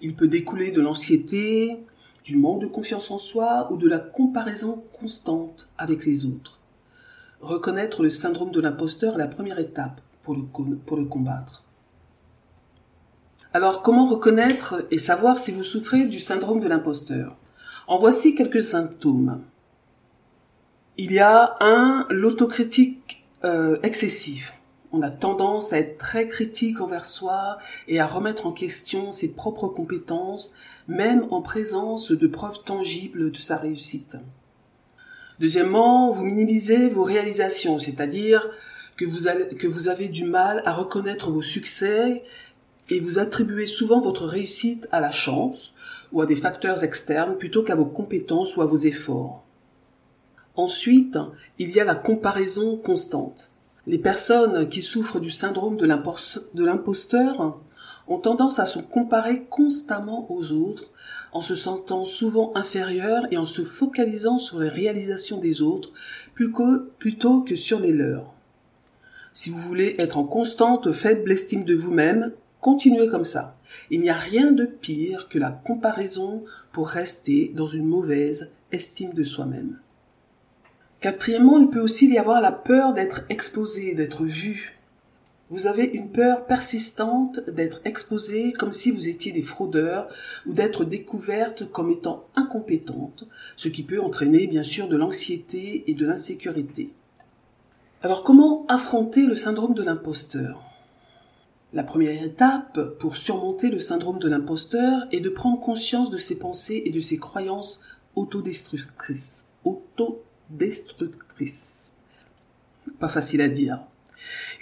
Il 0.00 0.16
peut 0.16 0.26
découler 0.26 0.72
de 0.72 0.80
l'anxiété, 0.80 1.78
du 2.24 2.36
manque 2.36 2.62
de 2.62 2.66
confiance 2.66 3.10
en 3.10 3.18
soi 3.18 3.72
ou 3.72 3.76
de 3.76 3.88
la 3.88 3.98
comparaison 3.98 4.84
constante 4.98 5.70
avec 5.78 6.04
les 6.04 6.24
autres. 6.24 6.58
Reconnaître 7.40 8.02
le 8.02 8.10
syndrome 8.10 8.50
de 8.50 8.60
l'imposteur 8.60 9.14
est 9.14 9.18
la 9.18 9.28
première 9.28 9.60
étape 9.60 10.00
pour 10.24 10.34
le, 10.34 11.04
combattre. 11.06 11.64
Alors 13.54 13.80
comment 13.82 14.04
reconnaître 14.04 14.86
et 14.90 14.98
savoir 14.98 15.38
si 15.38 15.52
vous 15.52 15.64
souffrez 15.64 16.04
du 16.04 16.20
syndrome 16.20 16.60
de 16.60 16.68
l'imposteur? 16.68 17.34
En 17.86 17.98
voici 17.98 18.34
quelques 18.34 18.60
symptômes. 18.60 19.42
Il 20.98 21.12
y 21.12 21.18
a 21.18 21.56
un, 21.60 22.04
l'autocritique 22.10 23.24
euh, 23.44 23.78
excessif. 23.82 24.52
On 24.92 25.00
a 25.00 25.10
tendance 25.10 25.72
à 25.72 25.78
être 25.78 25.96
très 25.96 26.26
critique 26.26 26.82
envers 26.82 27.06
soi 27.06 27.56
et 27.86 28.00
à 28.00 28.06
remettre 28.06 28.46
en 28.46 28.52
question 28.52 29.12
ses 29.12 29.34
propres 29.34 29.68
compétences, 29.68 30.52
même 30.86 31.26
en 31.30 31.40
présence 31.40 32.12
de 32.12 32.26
preuves 32.26 32.62
tangibles 32.64 33.30
de 33.30 33.38
sa 33.38 33.56
réussite. 33.56 34.16
Deuxièmement, 35.40 36.10
vous 36.10 36.24
minimisez 36.24 36.90
vos 36.90 37.04
réalisations, 37.04 37.78
c'est-à-dire 37.78 38.46
que 38.96 39.66
vous 39.66 39.88
avez 39.88 40.08
du 40.08 40.24
mal 40.24 40.62
à 40.66 40.72
reconnaître 40.72 41.30
vos 41.30 41.42
succès 41.42 42.24
et 42.90 43.00
vous 43.00 43.18
attribuez 43.18 43.66
souvent 43.66 44.00
votre 44.00 44.26
réussite 44.26 44.88
à 44.92 45.00
la 45.00 45.12
chance 45.12 45.74
ou 46.12 46.20
à 46.20 46.26
des 46.26 46.36
facteurs 46.36 46.84
externes 46.84 47.36
plutôt 47.36 47.62
qu'à 47.62 47.74
vos 47.74 47.86
compétences 47.86 48.56
ou 48.56 48.62
à 48.62 48.66
vos 48.66 48.78
efforts. 48.78 49.44
Ensuite, 50.56 51.18
il 51.58 51.70
y 51.70 51.80
a 51.80 51.84
la 51.84 51.94
comparaison 51.94 52.76
constante. 52.76 53.50
Les 53.86 53.98
personnes 53.98 54.68
qui 54.68 54.82
souffrent 54.82 55.20
du 55.20 55.30
syndrome 55.30 55.76
de 55.76 56.64
l'imposteur 56.64 57.60
ont 58.08 58.18
tendance 58.18 58.58
à 58.58 58.66
se 58.66 58.78
comparer 58.78 59.44
constamment 59.44 60.30
aux 60.32 60.52
autres, 60.52 60.90
en 61.32 61.42
se 61.42 61.54
sentant 61.54 62.04
souvent 62.04 62.52
inférieurs 62.54 63.26
et 63.30 63.38
en 63.38 63.46
se 63.46 63.62
focalisant 63.62 64.38
sur 64.38 64.60
les 64.60 64.68
réalisations 64.68 65.38
des 65.38 65.62
autres 65.62 65.92
plutôt 66.34 67.42
que 67.42 67.54
sur 67.54 67.80
les 67.80 67.92
leurs. 67.92 68.34
Si 69.32 69.50
vous 69.50 69.60
voulez 69.60 69.94
être 69.98 70.18
en 70.18 70.24
constante 70.24 70.92
faible 70.92 71.30
estime 71.30 71.64
de 71.64 71.74
vous-même, 71.74 72.32
continuez 72.60 73.08
comme 73.08 73.24
ça. 73.24 73.56
Il 73.90 74.00
n'y 74.00 74.10
a 74.10 74.16
rien 74.16 74.52
de 74.52 74.64
pire 74.64 75.28
que 75.28 75.38
la 75.38 75.50
comparaison 75.50 76.44
pour 76.72 76.88
rester 76.88 77.52
dans 77.54 77.66
une 77.66 77.86
mauvaise 77.86 78.52
estime 78.72 79.12
de 79.12 79.24
soi-même. 79.24 79.80
Quatrièmement, 81.00 81.58
il 81.60 81.68
peut 81.68 81.80
aussi 81.80 82.08
y 82.08 82.18
avoir 82.18 82.40
la 82.40 82.50
peur 82.52 82.92
d'être 82.92 83.22
exposé, 83.28 83.94
d'être 83.94 84.24
vu. 84.24 84.78
Vous 85.50 85.66
avez 85.66 85.84
une 85.84 86.10
peur 86.10 86.44
persistante 86.44 87.40
d'être 87.48 87.80
exposé 87.84 88.52
comme 88.52 88.74
si 88.74 88.90
vous 88.90 89.08
étiez 89.08 89.32
des 89.32 89.42
fraudeurs 89.42 90.08
ou 90.44 90.52
d'être 90.52 90.84
découverte 90.84 91.70
comme 91.70 91.90
étant 91.90 92.26
incompétente, 92.34 93.26
ce 93.56 93.68
qui 93.68 93.82
peut 93.82 94.02
entraîner 94.02 94.46
bien 94.46 94.64
sûr 94.64 94.88
de 94.88 94.96
l'anxiété 94.96 95.84
et 95.86 95.94
de 95.94 96.04
l'insécurité. 96.04 96.92
Alors 98.02 98.24
comment 98.24 98.66
affronter 98.66 99.24
le 99.24 99.36
syndrome 99.36 99.74
de 99.74 99.82
l'imposteur? 99.82 100.67
La 101.74 101.82
première 101.82 102.24
étape 102.24 102.80
pour 102.98 103.18
surmonter 103.18 103.68
le 103.68 103.78
syndrome 103.78 104.18
de 104.18 104.28
l'imposteur 104.28 105.06
est 105.12 105.20
de 105.20 105.28
prendre 105.28 105.60
conscience 105.60 106.08
de 106.08 106.16
ses 106.16 106.38
pensées 106.38 106.82
et 106.86 106.90
de 106.90 107.00
ses 107.00 107.18
croyances 107.18 107.84
autodestructrices. 108.16 109.44
Auto 109.64 110.22
destructrice. 110.48 111.92
Pas 112.98 113.10
facile 113.10 113.42
à 113.42 113.48
dire. 113.48 113.80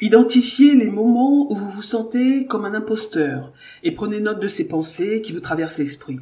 Identifiez 0.01 0.75
les 0.75 0.91
moments 0.91 1.51
où 1.51 1.55
vous 1.55 1.71
vous 1.71 1.83
sentez 1.83 2.47
comme 2.47 2.65
un 2.65 2.75
imposteur 2.75 3.53
et 3.85 3.93
prenez 3.93 4.19
note 4.19 4.41
de 4.41 4.49
ces 4.49 4.67
pensées 4.67 5.23
qui 5.23 5.31
vous 5.31 5.41
traversent 5.41 5.79
l'esprit. 5.79 6.19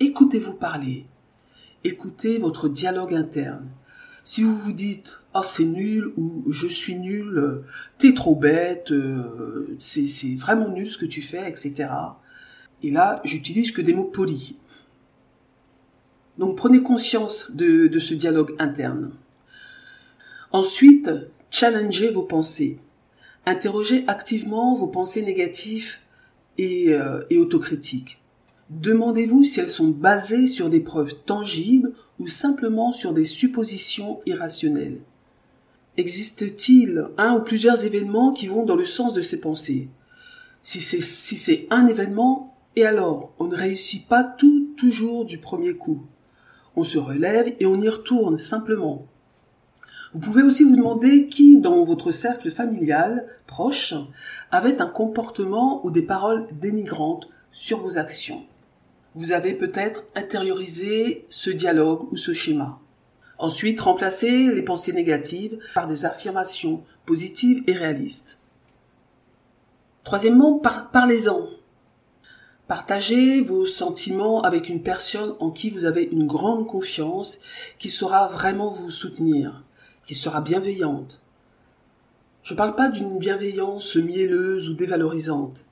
Écoutez-vous 0.00 0.54
parler. 0.54 1.04
Écoutez 1.84 2.38
votre 2.38 2.70
dialogue 2.70 3.14
interne. 3.14 3.68
Si 4.26 4.42
vous 4.42 4.56
vous 4.56 4.72
dites 4.72 5.20
oh 5.34 5.42
c'est 5.44 5.64
nul 5.64 6.12
ou 6.16 6.42
je 6.50 6.66
suis 6.66 6.96
nul, 6.96 7.62
t'es 7.98 8.12
trop 8.12 8.34
bête, 8.34 8.90
euh, 8.90 9.76
c'est 9.78 10.34
vraiment 10.34 10.68
nul 10.68 10.90
ce 10.90 10.98
que 10.98 11.06
tu 11.06 11.22
fais, 11.22 11.48
etc. 11.48 11.88
Et 12.82 12.90
là, 12.90 13.20
j'utilise 13.22 13.70
que 13.70 13.82
des 13.82 13.94
mots 13.94 14.02
polis. 14.02 14.56
Donc 16.38 16.56
prenez 16.56 16.82
conscience 16.82 17.52
de, 17.52 17.98
ce 18.00 18.14
dialogue 18.14 18.56
interne. 18.58 19.12
Ensuite, 20.50 21.08
challengez 21.50 22.10
vos 22.10 22.24
pensées. 22.24 22.80
Interrogez 23.46 24.02
activement 24.08 24.74
vos 24.74 24.88
pensées 24.88 25.22
négatives 25.22 25.98
et, 26.58 26.92
euh, 26.92 27.22
et 27.30 27.38
autocritiques. 27.38 28.20
Demandez-vous 28.70 29.44
si 29.44 29.60
elles 29.60 29.70
sont 29.70 29.90
basées 29.90 30.48
sur 30.48 30.68
des 30.68 30.80
preuves 30.80 31.14
tangibles 31.14 31.92
ou 32.18 32.28
simplement 32.28 32.92
sur 32.92 33.12
des 33.12 33.24
suppositions 33.24 34.20
irrationnelles. 34.26 35.00
Existe-t-il 35.96 37.08
un 37.18 37.36
ou 37.36 37.42
plusieurs 37.42 37.84
événements 37.84 38.32
qui 38.32 38.46
vont 38.46 38.64
dans 38.64 38.76
le 38.76 38.84
sens 38.84 39.12
de 39.14 39.22
ces 39.22 39.40
pensées? 39.40 39.88
Si 40.62 40.80
c'est 40.80 41.02
si 41.02 41.36
c'est 41.36 41.66
un 41.70 41.86
événement, 41.86 42.56
et 42.74 42.84
alors 42.84 43.32
on 43.38 43.46
ne 43.46 43.56
réussit 43.56 44.06
pas 44.06 44.24
tout 44.24 44.74
toujours 44.76 45.24
du 45.24 45.38
premier 45.38 45.74
coup 45.74 46.02
on 46.76 46.84
se 46.84 46.98
relève 46.98 47.54
et 47.58 47.66
on 47.66 47.80
y 47.80 47.88
retourne 47.88 48.38
simplement. 48.38 49.06
Vous 50.12 50.20
pouvez 50.20 50.42
aussi 50.42 50.62
vous 50.62 50.76
demander 50.76 51.26
qui 51.26 51.58
dans 51.58 51.82
votre 51.84 52.12
cercle 52.12 52.50
familial 52.50 53.26
proche 53.46 53.94
avait 54.50 54.80
un 54.80 54.86
comportement 54.86 55.84
ou 55.84 55.90
des 55.90 56.02
paroles 56.02 56.46
dénigrantes 56.52 57.28
sur 57.50 57.78
vos 57.78 57.98
actions. 57.98 58.44
Vous 59.16 59.32
avez 59.32 59.54
peut-être 59.54 60.04
intériorisé 60.14 61.24
ce 61.30 61.48
dialogue 61.48 62.12
ou 62.12 62.18
ce 62.18 62.34
schéma. 62.34 62.78
Ensuite, 63.38 63.80
remplacez 63.80 64.52
les 64.52 64.60
pensées 64.60 64.92
négatives 64.92 65.58
par 65.74 65.86
des 65.86 66.04
affirmations 66.04 66.84
positives 67.06 67.62
et 67.66 67.72
réalistes. 67.72 68.38
Troisièmement, 70.04 70.60
parlez-en. 70.92 71.48
Partagez 72.68 73.40
vos 73.40 73.64
sentiments 73.64 74.42
avec 74.42 74.68
une 74.68 74.82
personne 74.82 75.34
en 75.40 75.50
qui 75.50 75.70
vous 75.70 75.86
avez 75.86 76.02
une 76.02 76.26
grande 76.26 76.66
confiance, 76.66 77.40
qui 77.78 77.88
saura 77.88 78.28
vraiment 78.28 78.70
vous 78.70 78.90
soutenir, 78.90 79.64
qui 80.04 80.14
sera 80.14 80.42
bienveillante. 80.42 81.22
Je 82.42 82.52
ne 82.52 82.58
parle 82.58 82.74
pas 82.74 82.90
d'une 82.90 83.18
bienveillance 83.18 83.96
mielleuse 83.96 84.68
ou 84.68 84.74
dévalorisante. 84.74 85.65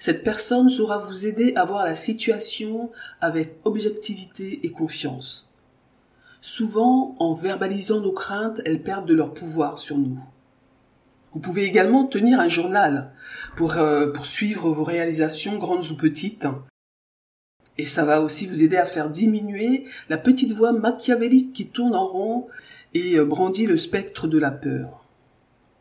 Cette 0.00 0.24
personne 0.24 0.70
saura 0.70 0.96
vous 0.96 1.26
aider 1.26 1.52
à 1.56 1.66
voir 1.66 1.84
la 1.84 1.94
situation 1.94 2.90
avec 3.20 3.58
objectivité 3.64 4.60
et 4.62 4.72
confiance. 4.72 5.46
Souvent, 6.40 7.14
en 7.18 7.34
verbalisant 7.34 8.00
nos 8.00 8.10
craintes, 8.10 8.62
elles 8.64 8.82
perdent 8.82 9.06
de 9.06 9.14
leur 9.14 9.34
pouvoir 9.34 9.78
sur 9.78 9.98
nous. 9.98 10.18
Vous 11.32 11.40
pouvez 11.40 11.64
également 11.64 12.06
tenir 12.06 12.40
un 12.40 12.48
journal 12.48 13.12
pour, 13.56 13.76
euh, 13.76 14.10
suivre 14.22 14.70
vos 14.70 14.84
réalisations 14.84 15.58
grandes 15.58 15.90
ou 15.90 15.96
petites. 15.96 16.46
Et 17.76 17.84
ça 17.84 18.06
va 18.06 18.22
aussi 18.22 18.46
vous 18.46 18.62
aider 18.62 18.78
à 18.78 18.86
faire 18.86 19.10
diminuer 19.10 19.84
la 20.08 20.16
petite 20.16 20.52
voix 20.52 20.72
machiavélique 20.72 21.52
qui 21.52 21.66
tourne 21.66 21.94
en 21.94 22.06
rond 22.06 22.48
et 22.94 23.18
euh, 23.18 23.26
brandit 23.26 23.66
le 23.66 23.76
spectre 23.76 24.28
de 24.28 24.38
la 24.38 24.50
peur. 24.50 25.04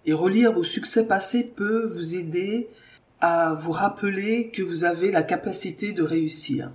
Et 0.05 0.11
relire 0.11 0.51
vos 0.51 0.65
succès 0.65 1.07
passés 1.07 1.53
peut 1.55 1.85
vous 1.85 2.17
aider 2.17 2.69
à 3.21 3.53
vous 3.53 3.71
rappeler 3.71 4.49
que 4.49 4.61
vous 4.61 4.83
avez 4.83 5.11
la 5.11 5.23
capacité 5.23 5.91
de 5.91 6.03
réussir. 6.03 6.71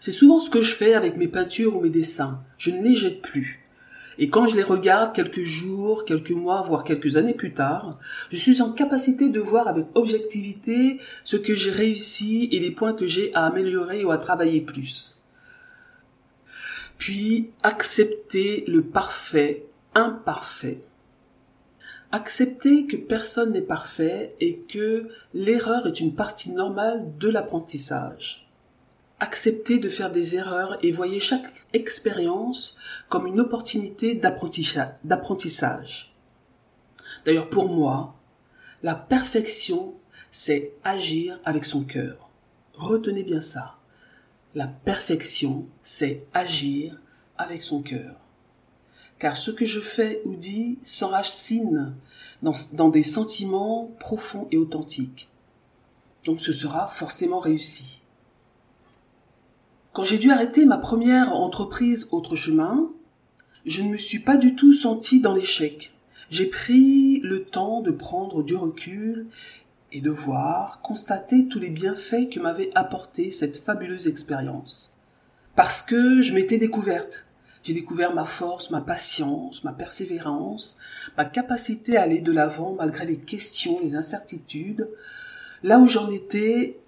C'est 0.00 0.12
souvent 0.12 0.40
ce 0.40 0.50
que 0.50 0.62
je 0.62 0.74
fais 0.74 0.94
avec 0.94 1.16
mes 1.16 1.28
peintures 1.28 1.76
ou 1.76 1.80
mes 1.80 1.90
dessins. 1.90 2.42
Je 2.58 2.70
ne 2.70 2.82
les 2.82 2.94
jette 2.94 3.22
plus. 3.22 3.64
Et 4.18 4.30
quand 4.30 4.48
je 4.48 4.56
les 4.56 4.64
regarde 4.64 5.14
quelques 5.14 5.44
jours, 5.44 6.04
quelques 6.04 6.32
mois, 6.32 6.62
voire 6.62 6.82
quelques 6.82 7.16
années 7.16 7.34
plus 7.34 7.54
tard, 7.54 7.98
je 8.32 8.36
suis 8.36 8.60
en 8.60 8.72
capacité 8.72 9.28
de 9.28 9.38
voir 9.38 9.68
avec 9.68 9.86
objectivité 9.94 11.00
ce 11.22 11.36
que 11.36 11.54
j'ai 11.54 11.70
réussi 11.70 12.48
et 12.50 12.58
les 12.58 12.72
points 12.72 12.94
que 12.94 13.06
j'ai 13.06 13.32
à 13.34 13.46
améliorer 13.46 14.04
ou 14.04 14.10
à 14.10 14.18
travailler 14.18 14.60
plus. 14.60 15.24
Puis 16.98 17.50
accepter 17.62 18.64
le 18.66 18.82
parfait 18.82 19.66
imparfait. 19.94 20.82
Accepter 22.10 22.86
que 22.86 22.96
personne 22.96 23.52
n'est 23.52 23.60
parfait 23.60 24.34
et 24.40 24.60
que 24.60 25.08
l'erreur 25.34 25.86
est 25.86 26.00
une 26.00 26.14
partie 26.14 26.50
normale 26.50 27.18
de 27.18 27.28
l'apprentissage. 27.28 28.48
acceptez 29.20 29.78
de 29.78 29.88
faire 29.88 30.12
des 30.12 30.36
erreurs 30.36 30.76
et 30.82 30.92
voyez 30.92 31.20
chaque 31.20 31.66
expérience 31.72 32.76
comme 33.08 33.26
une 33.26 33.40
opportunité 33.40 34.14
d'apprentissage. 34.14 36.14
D'ailleurs, 37.24 37.50
pour 37.50 37.68
moi, 37.68 38.14
la 38.82 38.94
perfection, 38.94 39.94
c'est 40.30 40.74
agir 40.84 41.40
avec 41.44 41.64
son 41.64 41.82
cœur. 41.82 42.30
Retenez 42.74 43.24
bien 43.24 43.40
ça. 43.40 43.78
La 44.54 44.68
perfection, 44.68 45.68
c'est 45.82 46.26
agir 46.32 47.00
avec 47.36 47.62
son 47.62 47.82
cœur. 47.82 48.16
Car 49.18 49.36
ce 49.36 49.50
que 49.50 49.66
je 49.66 49.80
fais 49.80 50.20
ou 50.24 50.36
dis 50.36 50.78
s'enracine 50.82 51.96
dans, 52.42 52.52
dans 52.74 52.88
des 52.88 53.02
sentiments 53.02 53.90
profonds 53.98 54.48
et 54.52 54.56
authentiques. 54.56 55.28
Donc 56.24 56.40
ce 56.40 56.52
sera 56.52 56.88
forcément 56.88 57.40
réussi. 57.40 58.02
Quand 59.92 60.04
j'ai 60.04 60.18
dû 60.18 60.30
arrêter 60.30 60.64
ma 60.64 60.78
première 60.78 61.34
entreprise 61.34 62.06
Autre 62.12 62.36
chemin, 62.36 62.90
je 63.66 63.82
ne 63.82 63.88
me 63.88 63.98
suis 63.98 64.20
pas 64.20 64.36
du 64.36 64.54
tout 64.54 64.72
senti 64.72 65.20
dans 65.20 65.34
l'échec. 65.34 65.92
J'ai 66.30 66.46
pris 66.46 67.20
le 67.20 67.44
temps 67.44 67.82
de 67.82 67.90
prendre 67.90 68.42
du 68.42 68.54
recul 68.54 69.26
et 69.92 70.00
de 70.00 70.10
voir, 70.10 70.80
constater 70.82 71.48
tous 71.48 71.58
les 71.58 71.70
bienfaits 71.70 72.28
que 72.30 72.40
m'avait 72.40 72.70
apporté 72.74 73.32
cette 73.32 73.56
fabuleuse 73.56 74.06
expérience. 74.06 74.98
Parce 75.56 75.82
que 75.82 76.20
je 76.20 76.34
m'étais 76.34 76.58
découverte. 76.58 77.26
J'ai 77.68 77.74
découvert 77.74 78.14
ma 78.14 78.24
force, 78.24 78.70
ma 78.70 78.80
patience, 78.80 79.62
ma 79.62 79.74
persévérance, 79.74 80.78
ma 81.18 81.26
capacité 81.26 81.98
à 81.98 82.02
aller 82.04 82.22
de 82.22 82.32
l'avant 82.32 82.74
malgré 82.74 83.04
les 83.04 83.18
questions, 83.18 83.78
les 83.82 83.94
incertitudes, 83.94 84.88
là 85.62 85.78
où 85.78 85.86
j'en 85.86 86.10
étais, 86.10 86.78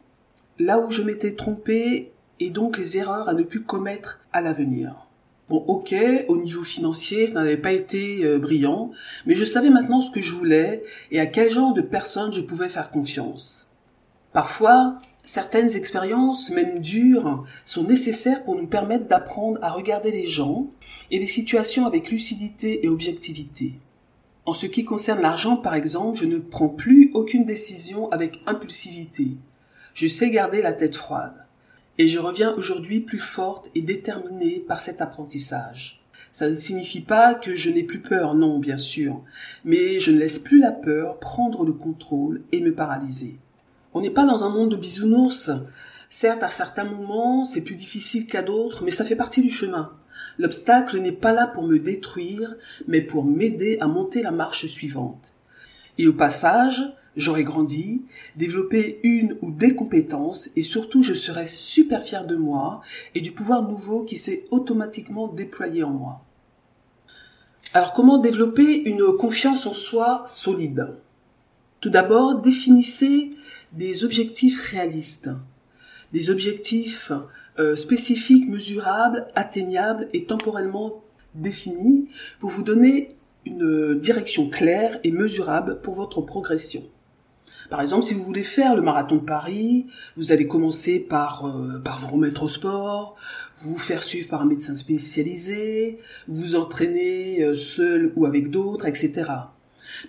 là 0.59 0.79
où 0.81 0.91
je 0.91 1.03
m'étais 1.03 1.35
trompée 1.35 2.13
et 2.39 2.49
donc 2.49 2.79
les 2.79 2.97
erreurs 2.97 3.29
à 3.29 3.35
ne 3.35 3.43
plus 3.43 3.63
commettre 3.63 4.21
à 4.33 4.41
l'avenir. 4.41 5.07
Bon, 5.51 5.59
ok, 5.69 5.95
au 6.29 6.39
niveau 6.39 6.65
financier, 6.65 7.27
ça 7.27 7.35
n'avait 7.35 7.59
pas 7.59 7.73
été 7.73 8.25
euh, 8.25 8.39
brillant, 8.39 8.91
mais 9.27 9.35
je 9.35 9.45
savais 9.45 9.69
maintenant 9.69 10.01
ce 10.01 10.11
que 10.11 10.23
je 10.23 10.33
voulais 10.33 10.83
et 11.11 11.21
à 11.21 11.27
quel 11.27 11.51
genre 11.51 11.75
de 11.75 11.83
personne 11.83 12.33
je 12.33 12.41
pouvais 12.41 12.71
faire 12.71 12.91
confiance. 12.91 13.71
Parfois, 14.33 14.99
certaines 15.31 15.77
expériences, 15.77 16.51
même 16.51 16.81
dures, 16.81 17.45
sont 17.65 17.85
nécessaires 17.85 18.43
pour 18.43 18.57
nous 18.57 18.67
permettre 18.67 19.07
d'apprendre 19.07 19.61
à 19.63 19.71
regarder 19.71 20.11
les 20.11 20.27
gens 20.27 20.67
et 21.13 21.21
les 21.21 21.29
situations 21.29 21.87
avec 21.87 22.11
lucidité 22.11 22.85
et 22.85 22.89
objectivité. 22.89 23.75
En 24.45 24.55
ce 24.55 24.67
qui 24.67 24.85
concerne 24.85 25.23
l'argent, 25.23 25.57
par 25.57 25.75
exemple, 25.75 26.19
je 26.19 26.25
ne 26.25 26.39
prends 26.39 26.69
plus 26.69 27.11
aucune 27.15 27.45
décision 27.45 28.11
avec 28.11 28.41
impulsivité. 28.47 29.37
Je 29.95 30.09
sais 30.09 30.31
garder 30.31 30.63
la 30.63 30.73
tête 30.73 30.97
froide 30.97 31.47
et 31.97 32.09
je 32.09 32.19
reviens 32.19 32.53
aujourd'hui 32.55 32.99
plus 32.99 33.21
forte 33.21 33.71
et 33.77 33.83
déterminée 33.83 34.65
par 34.67 34.81
cet 34.81 35.01
apprentissage. 35.01 36.03
Ça 36.33 36.51
ne 36.51 36.57
signifie 36.57 37.03
pas 37.03 37.35
que 37.35 37.55
je 37.55 37.71
n'ai 37.71 37.85
plus 37.85 38.01
peur, 38.01 38.35
non, 38.35 38.59
bien 38.59 38.77
sûr, 38.77 39.23
mais 39.65 40.01
je 40.01 40.11
ne 40.11 40.19
laisse 40.19 40.41
plus 40.41 40.59
la 40.59 40.73
peur 40.73 41.21
prendre 41.21 41.65
le 41.65 41.73
contrôle 41.73 42.43
et 42.51 42.61
me 42.61 42.75
paralyser. 42.75 43.39
On 43.93 44.01
n'est 44.01 44.11
pas 44.11 44.25
dans 44.25 44.45
un 44.45 44.51
monde 44.51 44.71
de 44.71 44.77
bisounours. 44.77 45.51
Certes, 46.11 46.43
à 46.43 46.51
certains 46.51 46.85
moments, 46.85 47.45
c'est 47.45 47.63
plus 47.63 47.75
difficile 47.75 48.27
qu'à 48.27 48.43
d'autres, 48.43 48.85
mais 48.85 48.91
ça 48.91 49.05
fait 49.05 49.17
partie 49.17 49.43
du 49.43 49.51
chemin. 49.51 49.93
L'obstacle 50.39 50.99
n'est 50.99 51.13
pas 51.13 51.33
là 51.33 51.47
pour 51.47 51.65
me 51.65 51.79
détruire, 51.79 52.55
mais 52.87 53.01
pour 53.01 53.25
m'aider 53.25 53.79
à 53.81 53.87
monter 53.87 54.23
la 54.23 54.31
marche 54.31 54.67
suivante. 54.67 55.23
Et 55.99 56.07
au 56.07 56.13
passage, 56.13 56.93
J'aurais 57.17 57.45
grandi, 57.45 58.03
développé 58.37 59.01
une 59.03 59.37
ou 59.43 59.51
des 59.51 59.75
compétences 59.75 60.51
et 60.55 60.63
surtout 60.63 61.03
je 61.03 61.13
serais 61.13 61.49
super 61.49 62.05
fier 62.05 62.25
de 62.25 62.37
moi 62.37 62.83
et 63.17 63.21
du 63.21 63.33
pouvoir 63.33 63.63
nouveau 63.63 64.05
qui 64.05 64.17
s'est 64.17 64.47
automatiquement 64.51 65.27
déployé 65.27 65.83
en 65.83 65.91
moi. 65.91 66.21
Alors 67.75 67.93
comment 67.93 68.19
développer 68.19 68.89
une 68.89 69.13
confiance 69.19 69.67
en 69.67 69.73
soi 69.73 70.23
solide? 70.25 70.99
Tout 71.81 71.91
d'abord, 71.91 72.41
définissez 72.41 73.33
des 73.73 74.05
objectifs 74.05 74.61
réalistes, 74.71 75.31
des 76.13 76.31
objectifs 76.31 77.13
euh, 77.59 77.77
spécifiques, 77.77 78.49
mesurables, 78.49 79.27
atteignables 79.35 80.09
et 80.13 80.25
temporellement 80.25 81.03
définis 81.35 82.09
pour 82.41 82.51
vous 82.51 82.63
donner 82.63 83.17
une 83.47 83.99
direction 83.99 84.49
claire 84.49 84.99
et 85.05 85.13
mesurable 85.13 85.81
pour 85.81 85.95
votre 85.95 86.21
progression. 86.21 86.83
Par 87.69 87.81
exemple, 87.81 88.05
si 88.05 88.15
vous 88.15 88.25
voulez 88.25 88.43
faire 88.43 88.75
le 88.75 88.83
marathon 88.83 89.17
de 89.17 89.25
Paris, 89.25 89.87
vous 90.17 90.33
allez 90.33 90.47
commencer 90.47 90.99
par, 90.99 91.47
euh, 91.47 91.79
par 91.79 91.99
vous 91.99 92.09
remettre 92.09 92.43
au 92.43 92.49
sport, 92.49 93.17
vous 93.57 93.79
faire 93.79 94.03
suivre 94.03 94.29
par 94.29 94.43
un 94.43 94.47
médecin 94.47 94.75
spécialisé, 94.77 95.99
vous 96.27 96.57
entraîner 96.57 97.43
euh, 97.43 97.55
seul 97.55 98.13
ou 98.17 98.27
avec 98.27 98.51
d'autres, 98.51 98.87
etc. 98.87 99.25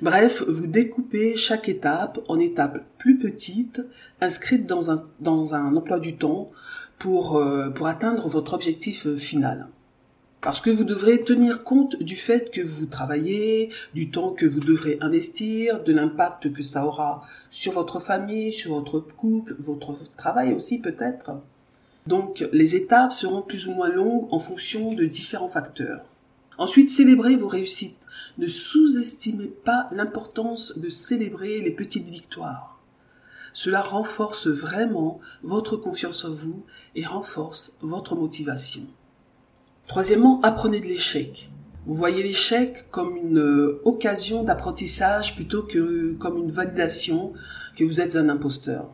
Bref, 0.01 0.43
vous 0.47 0.67
découpez 0.67 1.35
chaque 1.37 1.69
étape 1.69 2.19
en 2.27 2.39
étapes 2.39 2.83
plus 2.97 3.17
petites, 3.17 3.81
inscrites 4.19 4.65
dans 4.67 4.91
un, 4.91 5.05
dans 5.19 5.55
un 5.55 5.75
emploi 5.75 5.99
du 5.99 6.15
temps 6.15 6.51
pour, 6.99 7.37
euh, 7.37 7.69
pour 7.69 7.87
atteindre 7.87 8.27
votre 8.27 8.53
objectif 8.53 9.07
final. 9.15 9.67
Parce 10.41 10.59
que 10.59 10.71
vous 10.71 10.83
devrez 10.83 11.23
tenir 11.23 11.63
compte 11.63 12.01
du 12.01 12.15
fait 12.15 12.51
que 12.51 12.61
vous 12.61 12.87
travaillez, 12.87 13.69
du 13.93 14.09
temps 14.09 14.31
que 14.31 14.47
vous 14.47 14.59
devrez 14.59 14.97
investir, 14.99 15.83
de 15.83 15.93
l'impact 15.93 16.51
que 16.51 16.63
ça 16.63 16.85
aura 16.85 17.21
sur 17.51 17.73
votre 17.73 17.99
famille, 17.99 18.51
sur 18.51 18.73
votre 18.73 18.99
couple, 18.99 19.55
votre 19.59 19.95
travail 20.15 20.53
aussi 20.53 20.81
peut-être. 20.81 21.31
Donc 22.07 22.43
les 22.51 22.75
étapes 22.75 23.13
seront 23.13 23.43
plus 23.43 23.67
ou 23.67 23.73
moins 23.73 23.89
longues 23.89 24.27
en 24.31 24.39
fonction 24.39 24.93
de 24.93 25.05
différents 25.05 25.49
facteurs. 25.49 26.05
Ensuite, 26.57 26.89
célébrez 26.89 27.35
vos 27.35 27.47
réussites. 27.47 28.00
Ne 28.37 28.47
sous-estimez 28.47 29.47
pas 29.47 29.87
l'importance 29.91 30.77
de 30.77 30.89
célébrer 30.89 31.61
les 31.61 31.71
petites 31.71 32.09
victoires. 32.09 32.79
Cela 33.53 33.81
renforce 33.81 34.47
vraiment 34.47 35.19
votre 35.43 35.75
confiance 35.75 36.23
en 36.25 36.33
vous 36.33 36.65
et 36.95 37.05
renforce 37.05 37.75
votre 37.81 38.15
motivation. 38.15 38.83
Troisièmement, 39.87 40.39
apprenez 40.41 40.79
de 40.79 40.85
l'échec. 40.85 41.49
Vous 41.85 41.95
voyez 41.95 42.23
l'échec 42.23 42.89
comme 42.91 43.17
une 43.17 43.39
euh, 43.39 43.81
occasion 43.85 44.43
d'apprentissage 44.43 45.35
plutôt 45.35 45.63
que 45.63 46.13
comme 46.13 46.37
une 46.37 46.51
validation 46.51 47.33
que 47.75 47.83
vous 47.83 47.99
êtes 47.99 48.15
un 48.15 48.29
imposteur. 48.29 48.89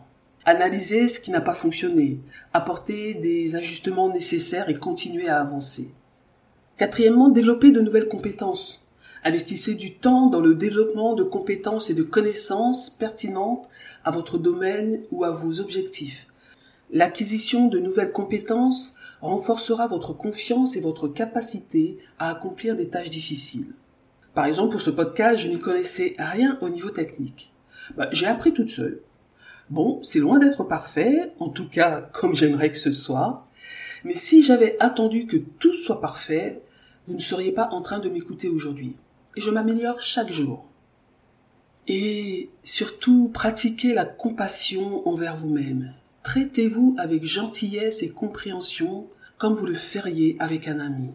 Analysez 0.46 1.10
ce 1.10 1.20
qui 1.20 1.32
n'a 1.32 1.42
pas 1.42 1.54
fonctionné, 1.54 2.22
apportez 2.54 3.14
des 3.16 3.58
ajustements 3.58 4.08
nécessaires 4.08 4.70
et 4.70 4.80
continuez 4.80 5.28
à 5.28 5.42
avancer. 5.42 5.94
Quatrièmement, 6.78 7.28
développez 7.28 7.72
de 7.72 7.82
nouvelles 7.82 8.08
compétences. 8.08 8.87
Investissez 9.24 9.76
du 9.76 9.96
temps 9.96 10.28
dans 10.28 10.40
le 10.40 10.56
développement 10.56 11.16
de 11.16 11.24
compétences 11.24 11.90
et 11.90 11.94
de 11.94 12.04
connaissances 12.04 12.90
pertinentes 12.90 13.68
à 14.04 14.12
votre 14.12 14.38
domaine 14.38 15.02
ou 15.12 15.24
à 15.24 15.32
vos 15.32 15.60
objectifs. 15.60 16.28
L'acquisition 16.92 17.68
de 17.68 17.80
nouvelles 17.80 18.12
compétences 18.12 18.96
renforcera 19.22 19.88
votre 19.88 20.14
confiance 20.14 20.76
et 20.76 20.82
votre 20.82 21.08
capacité 21.08 21.98
à 22.20 22.30
accomplir 22.30 22.76
des 22.76 22.88
tâches 22.88 23.10
difficiles. 23.10 23.74
Par 24.34 24.46
exemple, 24.46 24.72
pour 24.72 24.82
ce 24.82 24.92
podcast, 24.92 25.42
je 25.42 25.48
n'y 25.48 25.60
connaissais 25.60 26.16
rien 26.20 26.58
au 26.62 26.70
niveau 26.70 26.90
technique. 26.90 27.52
Bah, 27.96 28.08
j'ai 28.12 28.28
appris 28.28 28.54
toute 28.54 28.70
seule. 28.70 29.02
Bon, 29.70 30.00
c'est 30.04 30.20
loin 30.20 30.40
d'être 30.40 30.64
parfait, 30.64 31.34
en 31.40 31.50
tout 31.50 31.68
cas 31.68 32.02
comme 32.14 32.36
j'aimerais 32.36 32.72
que 32.72 32.80
ce 32.80 32.92
soit, 32.92 33.48
mais 34.06 34.16
si 34.16 34.44
j'avais 34.44 34.78
attendu 34.80 35.26
que 35.26 35.38
tout 35.38 35.74
soit 35.74 36.00
parfait, 36.00 36.62
vous 37.08 37.16
ne 37.16 37.20
seriez 37.20 37.52
pas 37.52 37.70
en 37.72 37.82
train 37.82 38.00
de 38.00 38.10
m'écouter 38.10 38.48
aujourd'hui. 38.48 38.96
Je 39.38 39.52
m'améliore 39.52 40.02
chaque 40.02 40.32
jour. 40.32 40.68
Et 41.88 42.50
surtout, 42.64 43.30
pratiquez 43.30 43.94
la 43.94 44.04
compassion 44.04 45.08
envers 45.08 45.38
vous-même. 45.38 45.94
Traitez-vous 46.24 46.96
avec 46.98 47.24
gentillesse 47.24 48.02
et 48.02 48.10
compréhension 48.10 49.08
comme 49.38 49.54
vous 49.54 49.68
le 49.68 49.76
feriez 49.76 50.36
avec 50.40 50.68
un 50.68 50.80
ami. 50.80 51.12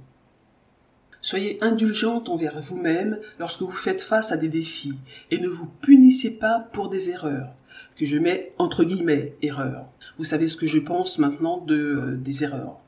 Soyez 1.21 1.59
indulgente 1.63 2.29
envers 2.29 2.61
vous-même 2.61 3.19
lorsque 3.41 3.63
vous 3.63 3.73
faites 3.73 4.03
face 4.03 4.31
à 4.31 4.37
des 4.37 4.49
défis 4.49 4.99
et 5.33 5.39
ne 5.39 5.49
vous 5.49 5.67
punissez 5.83 6.39
pas 6.39 6.61
pour 6.73 6.89
des 6.89 7.11
erreurs, 7.11 7.53
que 7.97 8.07
je 8.07 8.17
mets 8.17 8.53
entre 8.57 8.85
guillemets 8.85 9.35
erreurs. 9.43 9.89
Vous 10.17 10.25
savez 10.25 10.47
ce 10.47 10.57
que 10.57 10.69
je 10.69 10.79
pense 10.79 11.19
maintenant 11.19 11.59
de 11.59 11.77
euh, 11.77 12.17
des 12.17 12.45
erreurs. 12.45 12.81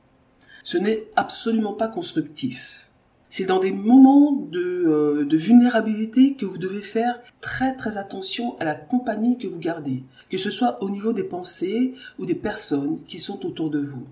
Ce 0.62 0.78
n'est 0.78 1.04
absolument 1.16 1.74
pas 1.74 1.88
constructif. 1.88 2.83
C'est 3.36 3.46
dans 3.46 3.58
des 3.58 3.72
moments 3.72 4.30
de, 4.30 4.60
euh, 4.60 5.24
de 5.24 5.36
vulnérabilité 5.36 6.34
que 6.34 6.46
vous 6.46 6.56
devez 6.56 6.82
faire 6.82 7.18
très 7.40 7.74
très 7.74 7.98
attention 7.98 8.56
à 8.60 8.64
la 8.64 8.76
compagnie 8.76 9.38
que 9.38 9.48
vous 9.48 9.58
gardez, 9.58 10.04
que 10.30 10.38
ce 10.38 10.52
soit 10.52 10.80
au 10.84 10.88
niveau 10.88 11.12
des 11.12 11.24
pensées 11.24 11.94
ou 12.20 12.26
des 12.26 12.36
personnes 12.36 13.02
qui 13.08 13.18
sont 13.18 13.44
autour 13.44 13.70
de 13.70 13.80
vous. 13.80 14.06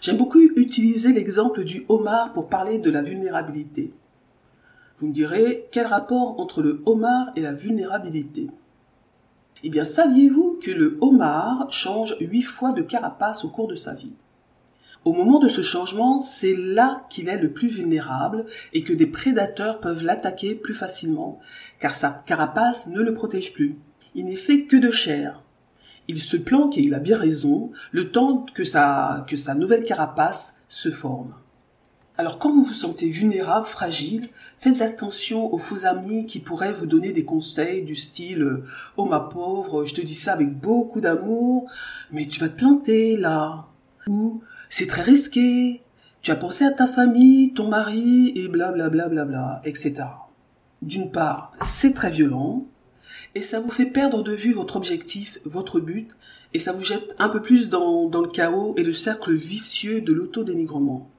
J'aime 0.00 0.16
beaucoup 0.16 0.40
utiliser 0.40 1.12
l'exemple 1.12 1.64
du 1.64 1.84
homard 1.90 2.32
pour 2.32 2.48
parler 2.48 2.78
de 2.78 2.90
la 2.90 3.02
vulnérabilité. 3.02 3.92
Vous 4.96 5.08
me 5.08 5.12
direz, 5.12 5.68
quel 5.70 5.84
rapport 5.84 6.40
entre 6.40 6.62
le 6.62 6.82
homard 6.86 7.32
et 7.36 7.42
la 7.42 7.52
vulnérabilité? 7.52 8.46
Eh 9.62 9.68
bien, 9.68 9.84
saviez-vous 9.84 10.58
que 10.62 10.70
le 10.70 10.96
homard 11.02 11.70
change 11.70 12.16
huit 12.20 12.40
fois 12.40 12.72
de 12.72 12.80
carapace 12.80 13.44
au 13.44 13.50
cours 13.50 13.68
de 13.68 13.76
sa 13.76 13.94
vie? 13.94 14.14
Au 15.06 15.14
moment 15.14 15.38
de 15.38 15.48
ce 15.48 15.62
changement, 15.62 16.20
c'est 16.20 16.54
là 16.54 17.02
qu'il 17.08 17.30
est 17.30 17.38
le 17.38 17.52
plus 17.52 17.68
vulnérable 17.68 18.44
et 18.74 18.84
que 18.84 18.92
des 18.92 19.06
prédateurs 19.06 19.80
peuvent 19.80 20.02
l'attaquer 20.02 20.54
plus 20.54 20.74
facilement, 20.74 21.40
car 21.78 21.94
sa 21.94 22.22
carapace 22.26 22.86
ne 22.86 23.00
le 23.00 23.14
protège 23.14 23.54
plus. 23.54 23.78
Il 24.14 24.26
n'est 24.26 24.36
fait 24.36 24.64
que 24.64 24.76
de 24.76 24.90
chair. 24.90 25.42
Il 26.06 26.20
se 26.20 26.36
planque, 26.36 26.76
et 26.76 26.82
il 26.82 26.92
a 26.92 26.98
bien 26.98 27.16
raison, 27.16 27.70
le 27.92 28.10
temps 28.10 28.44
que 28.52 28.64
sa, 28.64 29.24
que 29.26 29.36
sa 29.36 29.54
nouvelle 29.54 29.84
carapace 29.84 30.56
se 30.68 30.90
forme. 30.90 31.32
Alors 32.18 32.38
quand 32.38 32.50
vous 32.50 32.64
vous 32.64 32.74
sentez 32.74 33.08
vulnérable, 33.08 33.66
fragile, 33.66 34.28
faites 34.58 34.82
attention 34.82 35.54
aux 35.54 35.58
faux 35.58 35.86
amis 35.86 36.26
qui 36.26 36.40
pourraient 36.40 36.74
vous 36.74 36.84
donner 36.84 37.12
des 37.12 37.24
conseils 37.24 37.82
du 37.82 37.96
style 37.96 38.60
Oh 38.98 39.06
ma 39.06 39.20
pauvre, 39.20 39.86
je 39.86 39.94
te 39.94 40.02
dis 40.02 40.14
ça 40.14 40.34
avec 40.34 40.52
beaucoup 40.60 41.00
d'amour, 41.00 41.70
mais 42.10 42.26
tu 42.26 42.38
vas 42.40 42.50
te 42.50 42.58
planter 42.58 43.16
là. 43.16 43.68
C'est 44.70 44.86
très 44.86 45.02
risqué, 45.02 45.82
tu 46.22 46.30
as 46.30 46.36
pensé 46.36 46.64
à 46.64 46.70
ta 46.70 46.86
famille, 46.86 47.52
ton 47.52 47.68
mari, 47.68 48.32
et 48.36 48.48
blablabla, 48.48 49.08
bla, 49.08 49.08
bla, 49.08 49.24
bla, 49.24 49.62
etc. 49.64 49.96
D'une 50.80 51.10
part, 51.10 51.52
c'est 51.64 51.92
très 51.92 52.10
violent, 52.10 52.66
et 53.34 53.42
ça 53.42 53.60
vous 53.60 53.70
fait 53.70 53.86
perdre 53.86 54.22
de 54.22 54.32
vue 54.32 54.52
votre 54.52 54.76
objectif, 54.76 55.38
votre 55.44 55.80
but, 55.80 56.16
et 56.54 56.60
ça 56.60 56.72
vous 56.72 56.84
jette 56.84 57.16
un 57.18 57.28
peu 57.28 57.42
plus 57.42 57.68
dans, 57.68 58.08
dans 58.08 58.22
le 58.22 58.28
chaos 58.28 58.74
et 58.76 58.84
le 58.84 58.92
cercle 58.92 59.34
vicieux 59.34 60.00
de 60.00 60.12
l'autodénigrement. 60.12 61.10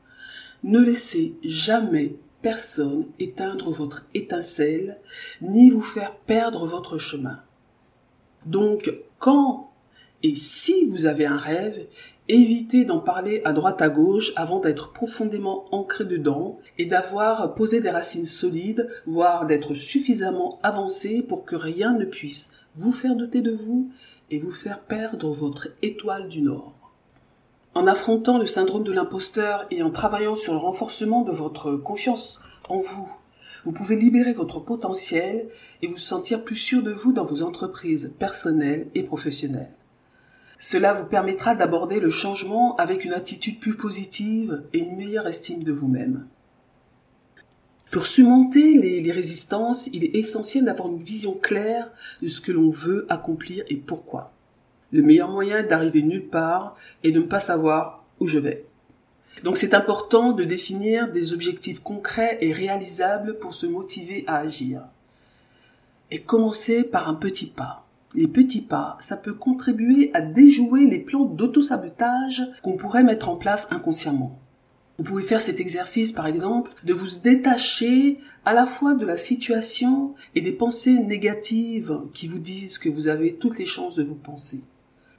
Ne 0.63 0.79
laissez 0.79 1.35
jamais 1.43 2.15
personne 2.41 3.07
éteindre 3.19 3.71
votre 3.71 4.05
étincelle, 4.13 4.99
ni 5.41 5.69
vous 5.69 5.81
faire 5.81 6.15
perdre 6.15 6.65
votre 6.65 6.97
chemin. 6.97 7.43
Donc, 8.45 8.91
quand 9.19 9.71
et 10.23 10.35
si 10.35 10.85
vous 10.85 11.07
avez 11.07 11.25
un 11.25 11.37
rêve, 11.37 11.87
évitez 12.27 12.85
d'en 12.85 12.99
parler 12.99 13.41
à 13.45 13.53
droite 13.53 13.81
à 13.81 13.89
gauche 13.89 14.31
avant 14.35 14.59
d'être 14.59 14.91
profondément 14.91 15.65
ancré 15.71 16.05
dedans 16.05 16.59
et 16.77 16.85
d'avoir 16.85 17.55
posé 17.55 17.81
des 17.81 17.89
racines 17.89 18.25
solides, 18.25 18.89
voire 19.05 19.45
d'être 19.45 19.75
suffisamment 19.75 20.59
avancé 20.63 21.23
pour 21.23 21.45
que 21.45 21.55
rien 21.55 21.93
ne 21.93 22.05
puisse 22.05 22.51
vous 22.75 22.93
faire 22.93 23.15
douter 23.15 23.41
de 23.41 23.51
vous 23.51 23.89
et 24.29 24.39
vous 24.39 24.51
faire 24.51 24.81
perdre 24.81 25.31
votre 25.31 25.69
étoile 25.81 26.29
du 26.29 26.41
Nord. 26.41 26.73
En 27.73 27.87
affrontant 27.87 28.37
le 28.37 28.47
syndrome 28.47 28.83
de 28.83 28.91
l'imposteur 28.91 29.65
et 29.71 29.81
en 29.81 29.91
travaillant 29.91 30.35
sur 30.35 30.53
le 30.53 30.59
renforcement 30.59 31.23
de 31.23 31.31
votre 31.31 31.75
confiance 31.77 32.41
en 32.69 32.79
vous, 32.79 33.11
vous 33.63 33.71
pouvez 33.71 33.95
libérer 33.95 34.33
votre 34.33 34.59
potentiel 34.59 35.47
et 35.81 35.87
vous 35.87 35.97
sentir 35.97 36.43
plus 36.43 36.55
sûr 36.55 36.81
de 36.81 36.91
vous 36.91 37.13
dans 37.13 37.25
vos 37.25 37.43
entreprises 37.43 38.15
personnelles 38.17 38.89
et 38.95 39.03
professionnelles. 39.03 39.75
Cela 40.63 40.93
vous 40.93 41.07
permettra 41.07 41.55
d'aborder 41.55 41.99
le 41.99 42.11
changement 42.11 42.75
avec 42.75 43.03
une 43.03 43.13
attitude 43.13 43.59
plus 43.59 43.73
positive 43.73 44.61
et 44.73 44.77
une 44.77 44.95
meilleure 44.95 45.27
estime 45.27 45.63
de 45.63 45.71
vous-même. 45.71 46.27
Pour 47.89 48.05
surmonter 48.05 48.75
les, 48.75 49.11
résistances, 49.11 49.87
il 49.87 50.03
est 50.03 50.15
essentiel 50.15 50.65
d'avoir 50.65 50.89
une 50.89 51.01
vision 51.01 51.33
claire 51.33 51.89
de 52.21 52.29
ce 52.29 52.39
que 52.39 52.51
l'on 52.51 52.69
veut 52.69 53.07
accomplir 53.09 53.63
et 53.69 53.75
pourquoi. 53.75 54.33
Le 54.91 55.01
meilleur 55.01 55.31
moyen 55.31 55.63
d'arriver 55.63 56.03
nulle 56.03 56.27
part 56.27 56.77
est 57.03 57.11
de 57.11 57.21
ne 57.21 57.25
pas 57.25 57.39
savoir 57.39 58.05
où 58.19 58.27
je 58.27 58.37
vais. 58.37 58.65
Donc 59.43 59.57
c'est 59.57 59.73
important 59.73 60.31
de 60.31 60.43
définir 60.43 61.11
des 61.11 61.33
objectifs 61.33 61.81
concrets 61.81 62.37
et 62.39 62.53
réalisables 62.53 63.39
pour 63.39 63.55
se 63.55 63.65
motiver 63.65 64.25
à 64.27 64.37
agir. 64.37 64.83
Et 66.11 66.21
commencer 66.21 66.83
par 66.83 67.09
un 67.09 67.15
petit 67.15 67.47
pas. 67.47 67.87
Les 68.13 68.27
petits 68.27 68.61
pas, 68.61 68.97
ça 68.99 69.15
peut 69.15 69.33
contribuer 69.33 70.11
à 70.13 70.21
déjouer 70.21 70.85
les 70.85 70.99
plans 70.99 71.25
d'autosabotage 71.25 72.43
qu'on 72.61 72.75
pourrait 72.75 73.03
mettre 73.03 73.29
en 73.29 73.37
place 73.37 73.67
inconsciemment. 73.71 74.39
Vous 74.97 75.05
pouvez 75.05 75.23
faire 75.23 75.41
cet 75.41 75.59
exercice, 75.59 76.11
par 76.11 76.27
exemple, 76.27 76.71
de 76.83 76.93
vous 76.93 77.19
détacher 77.23 78.19
à 78.45 78.53
la 78.53 78.65
fois 78.65 78.93
de 78.93 79.05
la 79.05 79.17
situation 79.17 80.13
et 80.35 80.41
des 80.41 80.51
pensées 80.51 80.99
négatives 80.99 81.97
qui 82.13 82.27
vous 82.27 82.39
disent 82.39 82.77
que 82.77 82.89
vous 82.89 83.07
avez 83.07 83.35
toutes 83.35 83.57
les 83.57 83.65
chances 83.65 83.95
de 83.95 84.03
vous 84.03 84.15
penser. 84.15 84.61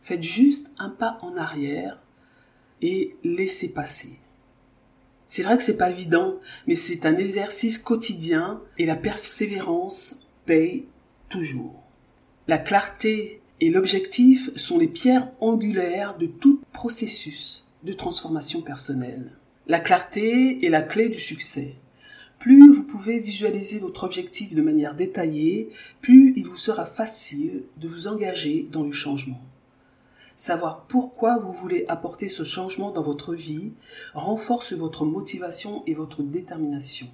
Faites 0.03 0.23
juste 0.23 0.71
un 0.79 0.91
pas 0.91 1.19
en 1.23 1.37
arrière 1.37 1.99
et 2.83 3.17
laissez 3.25 3.73
passer. 3.73 4.19
C'est 5.27 5.43
vrai 5.43 5.57
que 5.57 5.63
c'est 5.63 5.79
pas 5.79 5.91
évident, 5.91 6.39
mais 6.67 6.75
c'est 6.75 7.07
un 7.07 7.17
exercice 7.17 7.79
quotidien 7.79 8.61
et 8.77 8.85
la 8.85 8.97
persévérance 8.97 10.27
paye 10.45 10.85
toujours. 11.31 11.82
La 12.53 12.59
clarté 12.59 13.41
et 13.63 13.71
l'objectif 13.71 14.55
sont 14.59 14.79
les 14.79 14.87
pierres 14.87 15.31
angulaires 15.41 16.19
de 16.19 16.27
tout 16.27 16.61
processus 16.75 17.65
de 17.83 17.95
transformation 17.95 18.61
personnelle. 18.61 19.39
La 19.69 19.81
clarté 19.81 20.63
est 20.63 20.69
la 20.69 20.83
clé 20.83 21.09
du 21.09 21.19
succès. 21.19 21.77
Plus 22.39 22.75
vous 22.75 22.83
pouvez 22.83 23.21
visualiser 23.21 23.79
votre 23.79 24.05
objectif 24.05 24.55
de 24.55 24.61
manière 24.61 24.95
détaillée, 24.95 25.71
plus 26.03 26.35
il 26.37 26.47
vous 26.47 26.59
sera 26.59 26.85
facile 26.85 27.63
de 27.79 27.89
vous 27.89 28.07
engager 28.07 28.69
dans 28.71 28.83
le 28.83 28.93
changement. 28.93 29.41
Savoir 30.37 30.85
pourquoi 30.89 31.39
vous 31.39 31.55
voulez 31.55 31.87
apporter 31.89 32.29
ce 32.29 32.45
changement 32.45 32.91
dans 32.91 33.01
votre 33.01 33.35
vie 33.35 33.73
renforce 34.13 34.75
votre 34.75 35.07
motivation 35.07 35.85
et 35.87 35.95
votre 35.95 36.23
détermination. 36.23 37.09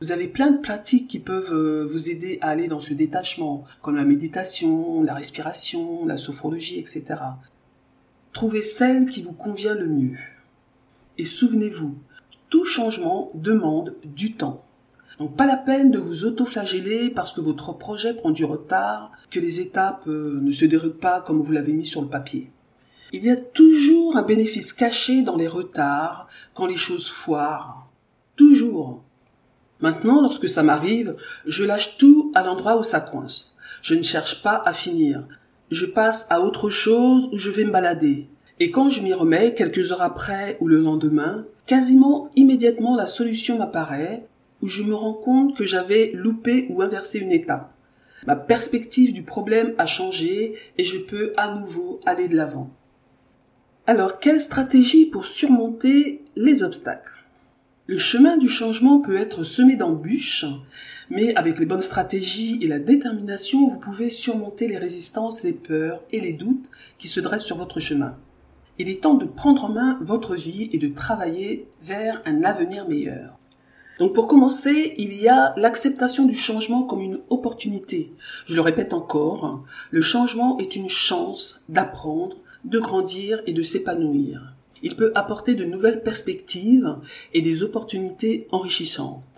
Vous 0.00 0.12
avez 0.12 0.28
plein 0.28 0.52
de 0.52 0.60
pratiques 0.60 1.08
qui 1.08 1.18
peuvent 1.18 1.52
euh, 1.52 1.84
vous 1.84 2.08
aider 2.08 2.38
à 2.40 2.50
aller 2.50 2.68
dans 2.68 2.78
ce 2.78 2.94
détachement, 2.94 3.64
comme 3.82 3.96
la 3.96 4.04
méditation, 4.04 5.02
la 5.02 5.14
respiration, 5.14 6.06
la 6.06 6.16
sophrologie, 6.16 6.78
etc. 6.78 7.04
Trouvez 8.32 8.62
celle 8.62 9.06
qui 9.06 9.22
vous 9.22 9.32
convient 9.32 9.74
le 9.74 9.88
mieux. 9.88 10.18
Et 11.18 11.24
souvenez-vous, 11.24 11.98
tout 12.48 12.64
changement 12.64 13.28
demande 13.34 13.96
du 14.04 14.34
temps. 14.34 14.64
Donc 15.18 15.36
pas 15.36 15.46
la 15.46 15.56
peine 15.56 15.90
de 15.90 15.98
vous 15.98 16.24
autoflageller 16.24 17.10
parce 17.10 17.32
que 17.32 17.40
votre 17.40 17.72
projet 17.72 18.14
prend 18.14 18.30
du 18.30 18.44
retard, 18.44 19.10
que 19.30 19.40
les 19.40 19.58
étapes 19.58 20.06
euh, 20.06 20.38
ne 20.40 20.52
se 20.52 20.64
déroulent 20.64 20.96
pas 20.96 21.20
comme 21.20 21.42
vous 21.42 21.50
l'avez 21.50 21.72
mis 21.72 21.84
sur 21.84 22.02
le 22.02 22.08
papier. 22.08 22.52
Il 23.12 23.24
y 23.24 23.30
a 23.30 23.36
toujours 23.36 24.16
un 24.16 24.22
bénéfice 24.22 24.72
caché 24.72 25.22
dans 25.22 25.36
les 25.36 25.48
retards, 25.48 26.28
quand 26.54 26.66
les 26.66 26.76
choses 26.76 27.08
foirent. 27.08 27.88
Toujours. 28.36 29.02
Maintenant, 29.80 30.20
lorsque 30.22 30.48
ça 30.48 30.62
m'arrive, 30.62 31.14
je 31.46 31.64
lâche 31.64 31.96
tout 31.98 32.32
à 32.34 32.42
l'endroit 32.42 32.78
où 32.78 32.82
ça 32.82 33.00
coince. 33.00 33.54
Je 33.82 33.94
ne 33.94 34.02
cherche 34.02 34.42
pas 34.42 34.60
à 34.64 34.72
finir. 34.72 35.24
Je 35.70 35.86
passe 35.86 36.26
à 36.30 36.40
autre 36.40 36.70
chose 36.70 37.28
où 37.32 37.38
je 37.38 37.50
vais 37.50 37.64
me 37.64 37.70
balader. 37.70 38.28
Et 38.60 38.70
quand 38.70 38.90
je 38.90 39.02
m'y 39.02 39.12
remets, 39.12 39.54
quelques 39.54 39.92
heures 39.92 40.02
après 40.02 40.56
ou 40.60 40.66
le 40.66 40.80
lendemain, 40.80 41.46
quasiment 41.66 42.28
immédiatement 42.34 42.96
la 42.96 43.06
solution 43.06 43.58
m'apparaît, 43.58 44.26
où 44.62 44.68
je 44.68 44.82
me 44.82 44.94
rends 44.94 45.14
compte 45.14 45.56
que 45.56 45.64
j'avais 45.64 46.10
loupé 46.12 46.66
ou 46.70 46.82
inversé 46.82 47.20
une 47.20 47.30
étape. 47.30 47.72
Ma 48.26 48.34
perspective 48.34 49.12
du 49.12 49.22
problème 49.22 49.74
a 49.78 49.86
changé 49.86 50.54
et 50.76 50.84
je 50.84 50.98
peux 50.98 51.32
à 51.36 51.54
nouveau 51.54 52.00
aller 52.04 52.26
de 52.26 52.36
l'avant. 52.36 52.70
Alors, 53.86 54.18
quelle 54.18 54.40
stratégie 54.40 55.06
pour 55.06 55.24
surmonter 55.24 56.24
les 56.34 56.62
obstacles? 56.64 57.17
Le 57.88 57.96
chemin 57.96 58.36
du 58.36 58.50
changement 58.50 59.00
peut 59.00 59.16
être 59.16 59.44
semé 59.44 59.74
d'embûches, 59.74 60.44
mais 61.08 61.34
avec 61.36 61.58
les 61.58 61.64
bonnes 61.64 61.80
stratégies 61.80 62.58
et 62.60 62.68
la 62.68 62.78
détermination, 62.78 63.66
vous 63.66 63.78
pouvez 63.78 64.10
surmonter 64.10 64.68
les 64.68 64.76
résistances, 64.76 65.42
les 65.42 65.54
peurs 65.54 66.02
et 66.10 66.20
les 66.20 66.34
doutes 66.34 66.70
qui 66.98 67.08
se 67.08 67.18
dressent 67.18 67.46
sur 67.46 67.56
votre 67.56 67.80
chemin. 67.80 68.18
Il 68.78 68.90
est 68.90 69.02
temps 69.02 69.14
de 69.14 69.24
prendre 69.24 69.64
en 69.64 69.70
main 69.70 69.96
votre 70.02 70.36
vie 70.36 70.68
et 70.74 70.78
de 70.78 70.88
travailler 70.88 71.66
vers 71.82 72.20
un 72.26 72.44
avenir 72.44 72.86
meilleur. 72.86 73.38
Donc 73.98 74.14
pour 74.14 74.26
commencer, 74.26 74.92
il 74.98 75.18
y 75.18 75.26
a 75.26 75.54
l'acceptation 75.56 76.26
du 76.26 76.36
changement 76.36 76.82
comme 76.82 77.00
une 77.00 77.20
opportunité. 77.30 78.12
Je 78.44 78.54
le 78.54 78.60
répète 78.60 78.92
encore, 78.92 79.64
le 79.90 80.02
changement 80.02 80.58
est 80.58 80.76
une 80.76 80.90
chance 80.90 81.64
d'apprendre, 81.70 82.36
de 82.64 82.80
grandir 82.80 83.40
et 83.46 83.54
de 83.54 83.62
s'épanouir. 83.62 84.57
Il 84.82 84.96
peut 84.96 85.12
apporter 85.14 85.54
de 85.54 85.64
nouvelles 85.64 86.02
perspectives 86.02 86.96
et 87.34 87.42
des 87.42 87.62
opportunités 87.62 88.46
enrichissantes. 88.50 89.28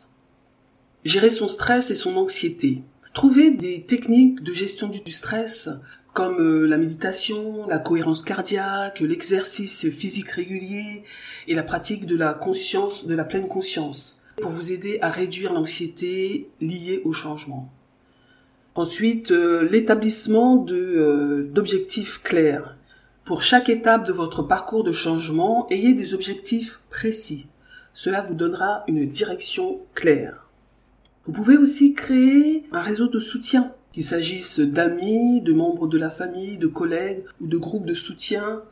Gérer 1.04 1.30
son 1.30 1.48
stress 1.48 1.90
et 1.90 1.94
son 1.94 2.16
anxiété. 2.16 2.82
Trouver 3.14 3.50
des 3.50 3.82
techniques 3.82 4.42
de 4.42 4.52
gestion 4.52 4.88
du 4.88 5.12
stress 5.12 5.68
comme 6.12 6.40
euh, 6.40 6.66
la 6.66 6.76
méditation, 6.76 7.66
la 7.68 7.78
cohérence 7.78 8.22
cardiaque, 8.22 9.00
l'exercice 9.00 9.88
physique 9.90 10.30
régulier 10.30 11.02
et 11.46 11.54
la 11.54 11.62
pratique 11.62 12.06
de 12.06 12.16
la 12.16 12.34
conscience, 12.34 13.06
de 13.06 13.14
la 13.14 13.24
pleine 13.24 13.48
conscience 13.48 14.20
pour 14.40 14.50
vous 14.50 14.72
aider 14.72 14.98
à 15.02 15.10
réduire 15.10 15.52
l'anxiété 15.52 16.48
liée 16.60 17.02
au 17.04 17.12
changement. 17.12 17.70
Ensuite, 18.74 19.30
euh, 19.32 19.68
l'établissement 19.70 20.64
euh, 20.70 21.50
d'objectifs 21.52 22.22
clairs 22.22 22.76
pour 23.30 23.44
chaque 23.44 23.68
étape 23.68 24.08
de 24.08 24.12
votre 24.12 24.42
parcours 24.42 24.82
de 24.82 24.90
changement, 24.90 25.68
ayez 25.70 25.94
des 25.94 26.14
objectifs 26.14 26.80
précis. 26.90 27.46
Cela 27.94 28.22
vous 28.22 28.34
donnera 28.34 28.82
une 28.88 29.06
direction 29.08 29.82
claire. 29.94 30.48
Vous 31.24 31.32
pouvez 31.32 31.56
aussi 31.56 31.94
créer 31.94 32.64
un 32.72 32.80
réseau 32.80 33.06
de 33.06 33.20
soutien, 33.20 33.72
qu'il 33.92 34.04
s'agisse 34.04 34.58
d'amis, 34.58 35.42
de 35.42 35.52
membres 35.52 35.86
de 35.86 35.96
la 35.96 36.10
famille, 36.10 36.58
de 36.58 36.66
collègues 36.66 37.22
ou 37.40 37.46
de 37.46 37.56
groupes 37.56 37.86
de 37.86 37.94
soutien. 37.94 38.62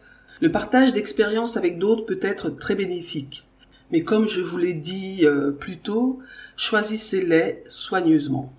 Le 0.41 0.51
partage 0.51 0.93
d'expériences 0.93 1.57
avec 1.57 1.79
d'autres 1.79 2.05
peut 2.05 2.19
être 2.21 2.51
très 2.51 2.75
bénéfique. 2.75 3.47
Mais 3.93 4.03
comme 4.03 4.27
je 4.27 4.41
vous 4.41 4.59
l'ai 4.59 4.75
dit 4.75 5.21
euh, 5.23 5.53
plus 5.53 5.77
tôt, 5.77 6.19
choisissez-les 6.57 7.63
soigneusement. 7.69 8.53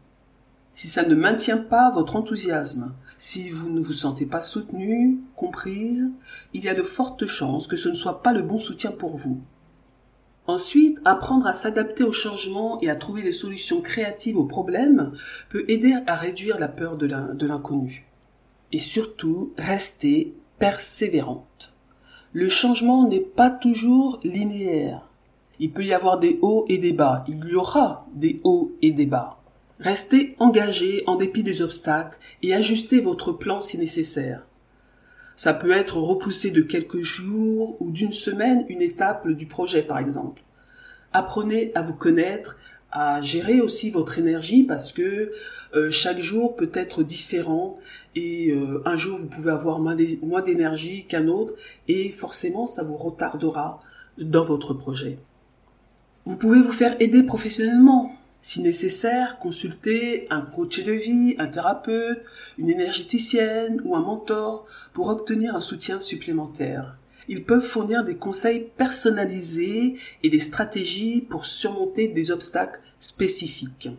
Si 0.75 0.87
ça 0.87 1.03
ne 1.03 1.13
maintient 1.13 1.57
pas 1.57 1.91
votre 1.91 2.15
enthousiasme, 2.15 2.95
si 3.19 3.49
vous 3.49 3.69
ne 3.69 3.81
vous 3.81 3.91
sentez 3.91 4.25
pas 4.25 4.39
soutenu, 4.39 5.19
comprise, 5.35 6.09
il 6.53 6.63
y 6.63 6.69
a 6.69 6.73
de 6.73 6.83
fortes 6.83 7.27
chances 7.27 7.67
que 7.67 7.75
ce 7.75 7.89
ne 7.89 7.95
soit 7.95 8.23
pas 8.23 8.31
le 8.31 8.41
bon 8.41 8.57
soutien 8.57 8.91
pour 8.91 9.17
vous. 9.17 9.41
Ensuite, 10.47 10.99
apprendre 11.03 11.45
à 11.45 11.51
s'adapter 11.51 12.03
au 12.03 12.13
changement 12.13 12.79
et 12.79 12.89
à 12.89 12.95
trouver 12.95 13.21
des 13.21 13.33
solutions 13.33 13.81
créatives 13.81 14.37
aux 14.37 14.45
problèmes 14.45 15.11
peut 15.49 15.65
aider 15.67 15.93
à 16.07 16.15
réduire 16.15 16.57
la 16.59 16.69
peur 16.69 16.95
de 16.95 17.45
l'inconnu. 17.45 18.07
Et 18.71 18.79
surtout, 18.79 19.53
rester 19.57 20.33
persévérante. 20.57 21.73
Le 22.31 22.47
changement 22.47 23.07
n'est 23.07 23.19
pas 23.19 23.49
toujours 23.49 24.19
linéaire. 24.23 25.09
Il 25.59 25.73
peut 25.73 25.83
y 25.83 25.93
avoir 25.93 26.19
des 26.19 26.39
hauts 26.41 26.63
et 26.69 26.77
des 26.77 26.93
bas. 26.93 27.25
Il 27.27 27.45
y 27.45 27.55
aura 27.55 27.99
des 28.13 28.39
hauts 28.45 28.71
et 28.81 28.91
des 28.91 29.07
bas. 29.07 29.38
Restez 29.79 30.35
engagé 30.39 31.03
en 31.07 31.15
dépit 31.15 31.43
des 31.43 31.61
obstacles 31.61 32.17
et 32.43 32.53
ajustez 32.53 32.99
votre 32.99 33.31
plan 33.31 33.61
si 33.61 33.77
nécessaire. 33.77 34.45
Ça 35.37 35.53
peut 35.53 35.71
être 35.71 35.97
repoussé 35.97 36.51
de 36.51 36.61
quelques 36.61 37.01
jours 37.01 37.81
ou 37.81 37.91
d'une 37.91 38.11
semaine 38.11 38.65
une 38.67 38.81
étape 38.81 39.25
du 39.29 39.45
projet 39.45 39.81
par 39.81 39.97
exemple. 39.97 40.41
Apprenez 41.13 41.71
à 41.75 41.81
vous 41.81 41.93
connaître, 41.93 42.57
à 42.91 43.21
gérer 43.21 43.61
aussi 43.61 43.89
votre 43.89 44.19
énergie 44.19 44.63
parce 44.63 44.91
que 44.91 45.31
euh, 45.75 45.91
chaque 45.91 46.19
jour 46.19 46.57
peut 46.57 46.71
être 46.73 47.03
différent 47.03 47.79
et 48.15 48.51
euh, 48.51 48.81
un 48.85 48.97
jour 48.97 49.17
vous 49.17 49.27
pouvez 49.27 49.51
avoir 49.51 49.79
moins 49.79 50.41
d'énergie 50.41 51.05
qu'un 51.05 51.29
autre 51.29 51.53
et 51.87 52.09
forcément 52.09 52.67
ça 52.67 52.83
vous 52.83 52.97
retardera 52.97 53.81
dans 54.17 54.43
votre 54.43 54.73
projet. 54.73 55.19
Vous 56.25 56.35
pouvez 56.35 56.59
vous 56.59 56.73
faire 56.73 56.97
aider 56.99 57.23
professionnellement. 57.23 58.18
Si 58.41 58.61
nécessaire, 58.61 59.37
consulter 59.37 60.25
un 60.29 60.41
coach 60.41 60.83
de 60.83 60.93
vie, 60.93 61.35
un 61.39 61.47
thérapeute, 61.47 62.21
une 62.57 62.69
énergéticienne 62.69 63.81
ou 63.83 63.95
un 63.95 64.01
mentor 64.01 64.65
pour 64.93 65.09
obtenir 65.09 65.55
un 65.55 65.61
soutien 65.61 65.99
supplémentaire. 65.99 66.95
Ils 67.27 67.43
peuvent 67.43 67.65
fournir 67.65 68.03
des 68.03 68.15
conseils 68.15 68.71
personnalisés 68.77 69.97
et 70.23 70.29
des 70.29 70.39
stratégies 70.39 71.21
pour 71.21 71.45
surmonter 71.45 72.07
des 72.07 72.31
obstacles 72.31 72.79
spécifiques. 72.99 73.89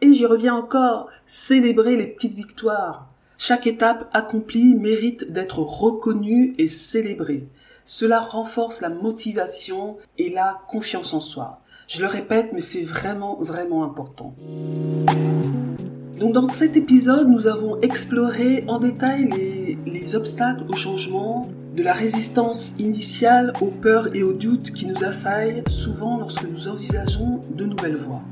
Et 0.00 0.12
j'y 0.12 0.26
reviens 0.26 0.54
encore, 0.54 1.08
célébrer 1.26 1.96
les 1.96 2.06
petites 2.06 2.34
victoires. 2.34 3.08
Chaque 3.38 3.66
étape 3.66 4.08
accomplie 4.12 4.74
mérite 4.74 5.32
d'être 5.32 5.60
reconnue 5.60 6.52
et 6.58 6.68
célébrée. 6.68 7.48
Cela 7.86 8.20
renforce 8.20 8.82
la 8.82 8.90
motivation 8.90 9.96
et 10.18 10.30
la 10.30 10.62
confiance 10.68 11.12
en 11.12 11.20
soi. 11.20 11.60
Je 11.86 12.00
le 12.00 12.06
répète, 12.06 12.50
mais 12.54 12.62
c'est 12.62 12.82
vraiment, 12.82 13.38
vraiment 13.40 13.84
important. 13.84 14.34
Donc 16.18 16.32
dans 16.32 16.46
cet 16.46 16.76
épisode, 16.78 17.28
nous 17.28 17.46
avons 17.46 17.78
exploré 17.80 18.64
en 18.68 18.78
détail 18.78 19.28
les, 19.28 19.76
les, 19.84 20.16
obstacles 20.16 20.64
au 20.68 20.74
changement, 20.74 21.46
de 21.76 21.82
la 21.82 21.92
résistance 21.92 22.72
initiale 22.78 23.52
aux 23.60 23.70
peurs 23.70 24.14
et 24.14 24.22
aux 24.22 24.32
doutes 24.32 24.72
qui 24.72 24.86
nous 24.86 25.04
assaillent 25.04 25.62
souvent 25.66 26.18
lorsque 26.18 26.48
nous 26.48 26.68
envisageons 26.68 27.40
de 27.54 27.64
nouvelles 27.66 27.96
voies. 27.96 28.22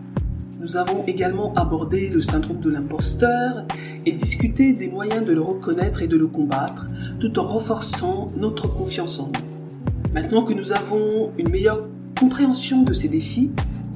Nous 0.59 0.77
avons 0.77 1.05
également 1.07 1.53
abordé 1.55 2.09
le 2.09 2.23
syndrome 2.23 2.61
de 2.61 2.71
l'imposteur 2.71 3.67
et 4.07 4.13
discuté 4.13 4.73
des 4.73 4.89
moyens 4.89 5.27
de 5.27 5.33
le 5.33 5.43
reconnaître 5.43 6.03
et 6.03 6.07
de 6.07 6.17
le 6.17 6.29
combattre, 6.29 6.87
tout 7.21 7.39
en 7.39 7.49
renforçant 7.49 8.29
notre 8.37 8.73
confiance 8.73 9.19
en 9.19 9.27
nous. 9.27 10.13
Maintenant 10.15 10.43
que 10.43 10.55
nous 10.55 10.73
avons 10.73 11.33
une 11.37 11.49
meilleure 11.49 11.81
compréhension 12.23 12.85
de 12.85 12.93
ces 12.93 13.09
défis, 13.09 13.51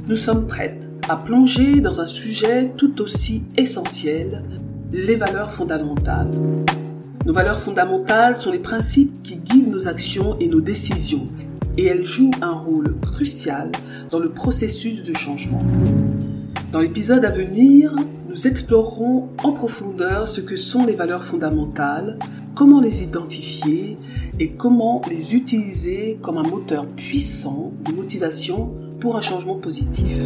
nous 0.09 0.17
sommes 0.17 0.49
prêtes 0.49 0.91
à 1.09 1.17
plonger 1.17 1.81
dans 1.81 2.01
un 2.01 2.07
sujet 2.07 2.73
tout 2.77 3.01
aussi 3.01 3.45
essentiel, 3.57 4.43
les 4.91 5.15
valeurs 5.15 5.53
fondamentales. 5.53 6.33
Nos 7.25 7.33
valeurs 7.33 7.61
fondamentales 7.61 8.35
sont 8.35 8.51
les 8.51 8.59
principes 8.59 9.23
qui 9.23 9.37
guident 9.37 9.71
nos 9.71 9.87
actions 9.87 10.37
et 10.41 10.49
nos 10.49 10.61
décisions, 10.61 11.29
et 11.79 11.85
elles 11.85 12.05
jouent 12.05 12.33
un 12.43 12.51
rôle 12.51 12.99
crucial 12.99 13.71
dans 14.11 14.19
le 14.19 14.33
processus 14.33 15.05
de 15.05 15.15
changement. 15.15 15.63
Dans 16.73 16.81
l'épisode 16.81 17.25
à 17.25 17.31
venir, 17.31 17.95
nous 18.29 18.49
explorerons 18.49 19.29
en 19.45 19.53
profondeur 19.53 20.27
ce 20.27 20.41
que 20.41 20.57
sont 20.57 20.85
les 20.85 20.97
valeurs 20.97 21.23
fondamentales, 21.23 22.19
comment 22.57 22.81
les 22.81 23.03
identifier 23.03 23.99
et 24.41 24.49
comment 24.49 25.03
les 25.11 25.35
utiliser 25.35 26.19
comme 26.23 26.39
un 26.39 26.43
moteur 26.43 26.87
puissant 26.87 27.75
de 27.85 27.93
motivation 27.93 28.75
pour 28.99 29.17
un 29.17 29.21
changement 29.21 29.57
positif. 29.57 30.17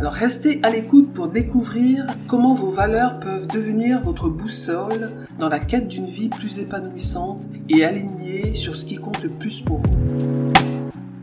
Alors 0.00 0.12
restez 0.12 0.58
à 0.64 0.70
l'écoute 0.70 1.12
pour 1.12 1.28
découvrir 1.28 2.04
comment 2.26 2.52
vos 2.52 2.72
valeurs 2.72 3.20
peuvent 3.20 3.46
devenir 3.46 4.00
votre 4.00 4.28
boussole 4.28 5.12
dans 5.38 5.48
la 5.48 5.60
quête 5.60 5.86
d'une 5.86 6.08
vie 6.08 6.28
plus 6.28 6.58
épanouissante 6.58 7.42
et 7.68 7.84
alignée 7.84 8.54
sur 8.54 8.74
ce 8.74 8.84
qui 8.84 8.96
compte 8.96 9.22
le 9.22 9.30
plus 9.30 9.60
pour 9.60 9.78
vous. 9.78 10.52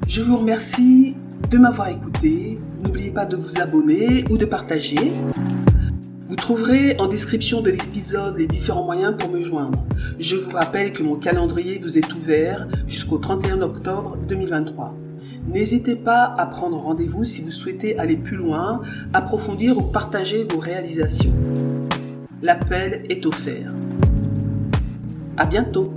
Je 0.08 0.22
vous 0.22 0.38
remercie 0.38 1.18
de 1.50 1.58
m'avoir 1.58 1.90
écouté. 1.90 2.60
N'oubliez 2.82 3.12
pas 3.12 3.26
de 3.26 3.36
vous 3.36 3.60
abonner 3.60 4.24
ou 4.30 4.38
de 4.38 4.46
partager. 4.46 5.12
Vous 6.32 6.38
trouverez 6.38 6.96
en 6.98 7.10
description 7.10 7.62
de 7.62 7.72
l'épisode 7.72 8.38
les 8.38 8.48
différents 8.48 8.86
moyens 8.86 9.14
pour 9.20 9.30
me 9.30 9.44
joindre. 9.44 9.86
Je 10.18 10.38
vous 10.38 10.52
rappelle 10.52 10.94
que 10.94 11.04
mon 11.04 11.18
calendrier 11.18 11.78
vous 11.78 11.98
est 11.98 12.14
ouvert 12.14 12.70
jusqu'au 12.88 13.18
31 13.18 13.62
octobre 13.62 14.16
2023. 14.30 14.96
N'hésitez 15.48 15.98
pas 15.98 16.34
à 16.38 16.46
prendre 16.46 16.78
rendez-vous 16.78 17.26
si 17.26 17.42
vous 17.42 17.52
souhaitez 17.52 18.00
aller 18.00 18.16
plus 18.16 18.38
loin, 18.38 18.82
approfondir 19.12 19.78
ou 19.78 19.82
partager 19.82 20.46
vos 20.46 20.60
réalisations. 20.60 21.34
L'appel 22.42 23.04
est 23.10 23.26
offert. 23.26 23.74
À 25.36 25.46
bientôt! 25.46 25.94